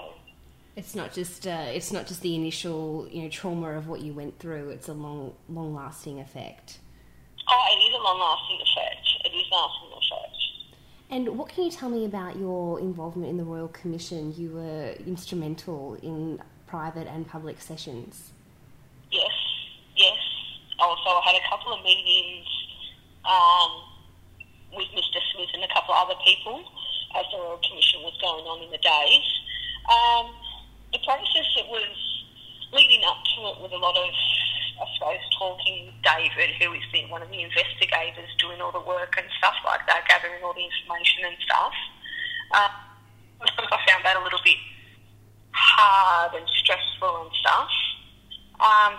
It's 0.75 0.95
not 0.95 1.13
just 1.13 1.45
uh, 1.45 1.65
it's 1.67 1.91
not 1.91 2.07
just 2.07 2.21
the 2.21 2.35
initial 2.35 3.07
you 3.11 3.23
know 3.23 3.29
trauma 3.29 3.71
of 3.71 3.87
what 3.87 4.01
you 4.01 4.13
went 4.13 4.39
through. 4.39 4.69
It's 4.69 4.87
a 4.87 4.93
long 4.93 5.33
long 5.49 5.75
lasting 5.75 6.19
effect. 6.19 6.79
Oh, 7.51 7.65
it 7.73 7.81
is 7.81 7.95
a 7.95 8.03
long-lasting 8.03 8.59
effect. 8.61 9.07
It 9.25 9.35
is 9.35 9.47
lasting 9.51 9.89
effect. 9.89 10.37
And 11.09 11.37
what 11.39 11.49
can 11.49 11.63
you 11.63 11.71
tell 11.71 11.89
me 11.89 12.05
about 12.05 12.37
your 12.37 12.79
involvement 12.79 13.27
in 13.27 13.37
the 13.37 13.43
Royal 13.43 13.69
Commission? 13.69 14.35
You 14.37 14.51
were 14.51 14.93
instrumental 15.07 15.95
in 16.03 16.39
private 16.67 17.07
and 17.07 17.27
public 17.27 17.59
sessions. 17.59 18.33
Yes, 19.11 19.33
yes. 19.97 20.17
Also, 20.77 21.09
I 21.09 21.21
had 21.25 21.41
a 21.41 21.49
couple 21.49 21.73
of 21.73 21.83
meetings 21.83 22.45
um, 23.25 23.81
with 24.77 24.87
Mr. 24.89 25.17
Smith 25.33 25.49
and 25.55 25.63
a 25.63 25.73
couple 25.73 25.95
of 25.95 26.07
other 26.07 26.19
people 26.23 26.39
people 26.39 26.63
as 27.17 27.25
the 27.31 27.37
Royal 27.37 27.59
Commission 27.65 28.01
was 28.05 28.13
going 28.21 28.45
on 28.45 28.63
in 28.63 28.71
the 28.71 28.77
days. 28.77 29.27
Um, 29.89 30.29
the 30.93 30.99
process 31.05 31.47
that 31.57 31.67
was 31.67 31.89
leading 32.71 33.01
up 33.03 33.17
to 33.35 33.48
it 33.59 33.61
with 33.61 33.71
a 33.75 33.77
lot 33.77 33.95
of, 33.99 34.09
I 34.79 34.85
suppose, 34.95 35.19
talking 35.37 35.91
David, 35.99 36.55
who 36.55 36.71
is 36.73 36.83
the, 36.93 37.03
one 37.11 37.21
of 37.21 37.29
the 37.29 37.43
investigators 37.43 38.31
doing 38.39 38.61
all 38.61 38.71
the 38.71 38.79
work 38.79 39.15
and 39.19 39.27
stuff 39.37 39.55
like 39.65 39.83
that, 39.87 40.07
gathering 40.07 40.39
all 40.43 40.55
the 40.55 40.63
information 40.63 41.27
and 41.27 41.35
stuff. 41.43 41.75
Uh, 42.55 42.69
I 43.43 43.77
found 43.87 44.03
that 44.05 44.15
a 44.15 44.23
little 44.23 44.39
bit 44.43 44.57
hard 45.51 46.35
and 46.35 46.47
stressful 46.47 47.27
and 47.27 47.31
stuff. 47.39 47.71
Um, 48.59 48.95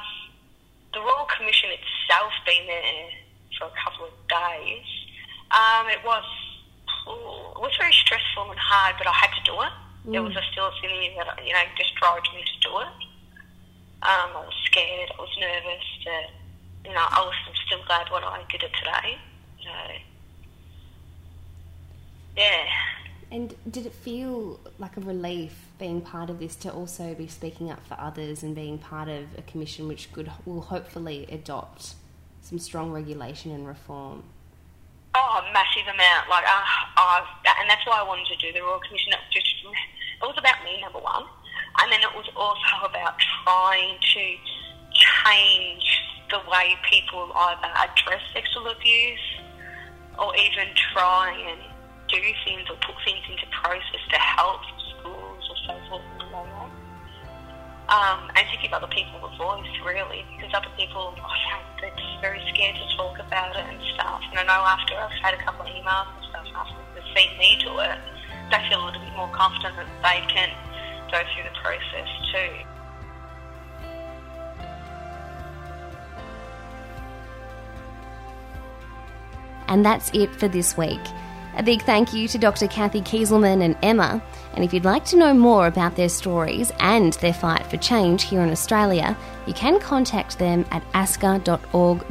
the 0.93 1.01
Royal 1.01 1.29
Commission 1.29 1.71
itself 1.73 2.33
being 2.45 2.67
there 2.67 3.09
for 3.59 3.67
a 3.69 3.75
couple 3.77 4.07
of 4.07 4.15
days, 4.29 4.89
um, 5.53 5.89
it 5.89 6.01
was 6.05 6.25
it 7.11 7.61
was 7.61 7.73
very 7.79 7.93
stressful 7.93 8.51
and 8.51 8.61
hard, 8.61 8.97
but 8.99 9.07
I 9.07 9.13
had 9.13 9.33
to 9.35 9.43
do 9.45 9.55
it. 9.61 9.73
Mm. 10.07 10.13
There 10.13 10.23
was 10.23 10.37
a 10.37 10.43
still 10.53 10.71
in 10.85 10.91
me 10.91 11.13
that 11.17 11.39
you 11.45 11.53
know 11.53 11.65
just 11.77 11.95
drove 11.97 12.23
me 12.35 12.45
to 12.45 12.57
do 12.69 12.73
it. 12.81 12.93
Um, 14.03 14.31
I 14.35 14.45
was 14.47 14.55
scared. 14.65 15.11
I 15.17 15.21
was 15.21 15.37
nervous. 15.39 15.85
But, 16.05 16.89
you 16.89 16.95
know, 16.95 17.07
I 17.09 17.21
was 17.21 17.35
still 17.67 17.85
glad 17.87 18.11
when 18.11 18.25
I 18.25 18.43
did 18.51 18.63
it 18.63 18.73
today. 18.79 19.19
So, 19.63 19.71
yeah. 22.37 22.67
And 23.33 23.55
did 23.71 23.87
it 23.87 23.95
feel 23.95 24.59
like 24.79 24.97
a 24.97 25.01
relief 25.01 25.67
being 25.79 26.01
part 26.01 26.31
of 26.31 26.41
this 26.41 26.57
to 26.57 26.73
also 26.73 27.15
be 27.15 27.29
speaking 27.29 27.71
up 27.71 27.87
for 27.87 27.95
others 28.01 28.43
and 28.43 28.55
being 28.55 28.79
part 28.79 29.09
of 29.09 29.27
a 29.39 29.43
commission 29.43 29.87
which 29.87 30.13
could 30.13 30.31
will 30.45 30.63
hopefully 30.63 31.27
adopt 31.31 31.95
some 32.43 32.59
strong 32.59 32.91
regulation 32.91 33.53
and 33.53 33.69
reform? 33.69 34.25
Oh, 35.15 35.45
a 35.47 35.53
massive 35.53 35.83
amount. 35.83 36.29
Like, 36.29 36.45
uh, 36.47 37.21
and 37.61 37.71
that's 37.71 37.87
why 37.87 38.01
I 38.01 38.03
wanted 38.03 38.27
to 38.27 38.37
do 38.37 38.53
the 38.53 38.63
Royal 38.63 38.81
Commission. 38.81 39.13
It, 39.13 39.19
was, 39.19 39.35
just, 39.35 39.49
it 39.65 40.27
was 40.27 40.37
about 40.39 40.65
me, 40.65 40.81
number 40.81 40.99
one, 40.99 41.25
and 41.83 41.93
then 41.93 42.01
it 42.01 42.13
was 42.15 42.29
also 42.37 42.87
about 42.89 43.15
trying 43.45 43.97
to 44.01 44.25
change 44.93 45.87
the 46.31 46.41
way 46.51 46.77
people 46.89 47.33
either 47.35 47.73
address 47.75 48.23
sexual 48.33 48.69
abuse 48.69 49.27
or 50.19 50.35
even 50.37 50.69
try 50.93 51.33
and 51.49 51.61
do 52.09 52.21
things 52.45 52.69
or 52.69 52.77
put 52.85 52.95
things 53.05 53.25
into 53.31 53.47
process 53.63 54.03
to 54.11 54.19
help 54.19 54.61
schools 54.99 55.45
or 55.49 55.57
so 55.67 55.75
forth 55.89 56.03
and 56.03 56.23
so 56.31 56.37
on. 56.37 56.71
Um, 57.91 58.31
and 58.37 58.47
to 58.47 58.57
give 58.63 58.73
other 58.73 58.87
people 58.87 59.19
a 59.27 59.37
voice, 59.37 59.67
really, 59.85 60.23
because 60.37 60.55
other 60.55 60.71
people, 60.77 61.11
found 61.19 61.65
they're 61.81 61.91
very 62.21 62.39
scared 62.55 62.77
to 62.77 62.87
talk 62.97 63.19
about 63.19 63.57
it 63.57 63.67
and 63.67 63.83
stuff. 63.95 64.23
And 64.31 64.39
I 64.39 64.45
know 64.45 64.63
after 64.63 64.95
I've 64.95 65.11
had 65.19 65.35
a 65.35 65.43
couple 65.43 65.67
of 65.67 65.73
emails 65.75 66.07
and 66.15 66.25
stuff 66.31 66.47
after 66.55 66.79
they've 66.95 67.11
seen 67.17 67.35
me 67.39 67.59
do 67.59 67.79
it, 67.81 67.99
they 68.53 68.63
feel 68.69 68.85
a 68.85 68.87
little 68.87 69.03
bit 69.03 69.15
more 69.17 69.31
confident 69.35 69.75
that 69.75 69.91
they 70.07 70.23
can 70.31 70.51
go 71.11 71.21
through 71.35 71.45
the 71.45 71.57
process 71.63 72.09
too. 72.33 72.71
And 79.69 79.85
that's 79.87 80.11
it 80.13 80.35
for 80.35 80.49
this 80.49 80.77
week. 80.77 81.01
A 81.57 81.63
big 81.63 81.83
thank 81.83 82.13
you 82.13 82.27
to 82.29 82.39
Dr. 82.39 82.67
Cathy 82.69 83.03
Kezelman 83.03 83.63
and 83.63 83.77
Emma. 83.83 84.23
And 84.55 84.65
if 84.65 84.73
you'd 84.73 84.85
like 84.85 85.05
to 85.07 85.17
know 85.17 85.35
more 85.35 85.67
about 85.67 85.97
their 85.97 86.09
stories 86.09 86.73
and 86.81 87.13
their 87.15 87.33
fight 87.33 87.67
for 87.67 87.77
change 87.77 88.25
here 88.25 88.41
in 88.41 88.51
Australia, 88.51 89.17
you 89.47 89.55
can 89.55 89.79
contact 89.81 90.39
them 90.39 90.65
at 90.71 90.83
asca.org.au. 90.93 92.11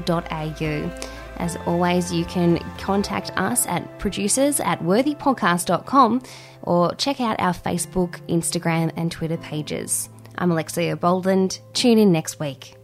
As 1.39 1.58
always, 1.65 2.13
you 2.13 2.25
can 2.25 2.60
contact 2.78 3.32
us 3.38 3.65
at 3.67 3.97
producers 3.97 4.60
at 4.60 4.82
worthypodcast.com 4.82 6.21
or 6.63 6.93
check 6.95 7.21
out 7.21 7.39
our 7.39 7.54
Facebook, 7.54 8.19
Instagram, 8.28 8.91
and 8.95 9.12
Twitter 9.12 9.38
pages. 9.38 10.10
I'm 10.38 10.52
Alexia 10.52 10.95
Boldland. 10.97 11.60
Tune 11.73 11.97
in 11.97 12.12
next 12.12 12.39
week. 12.39 12.79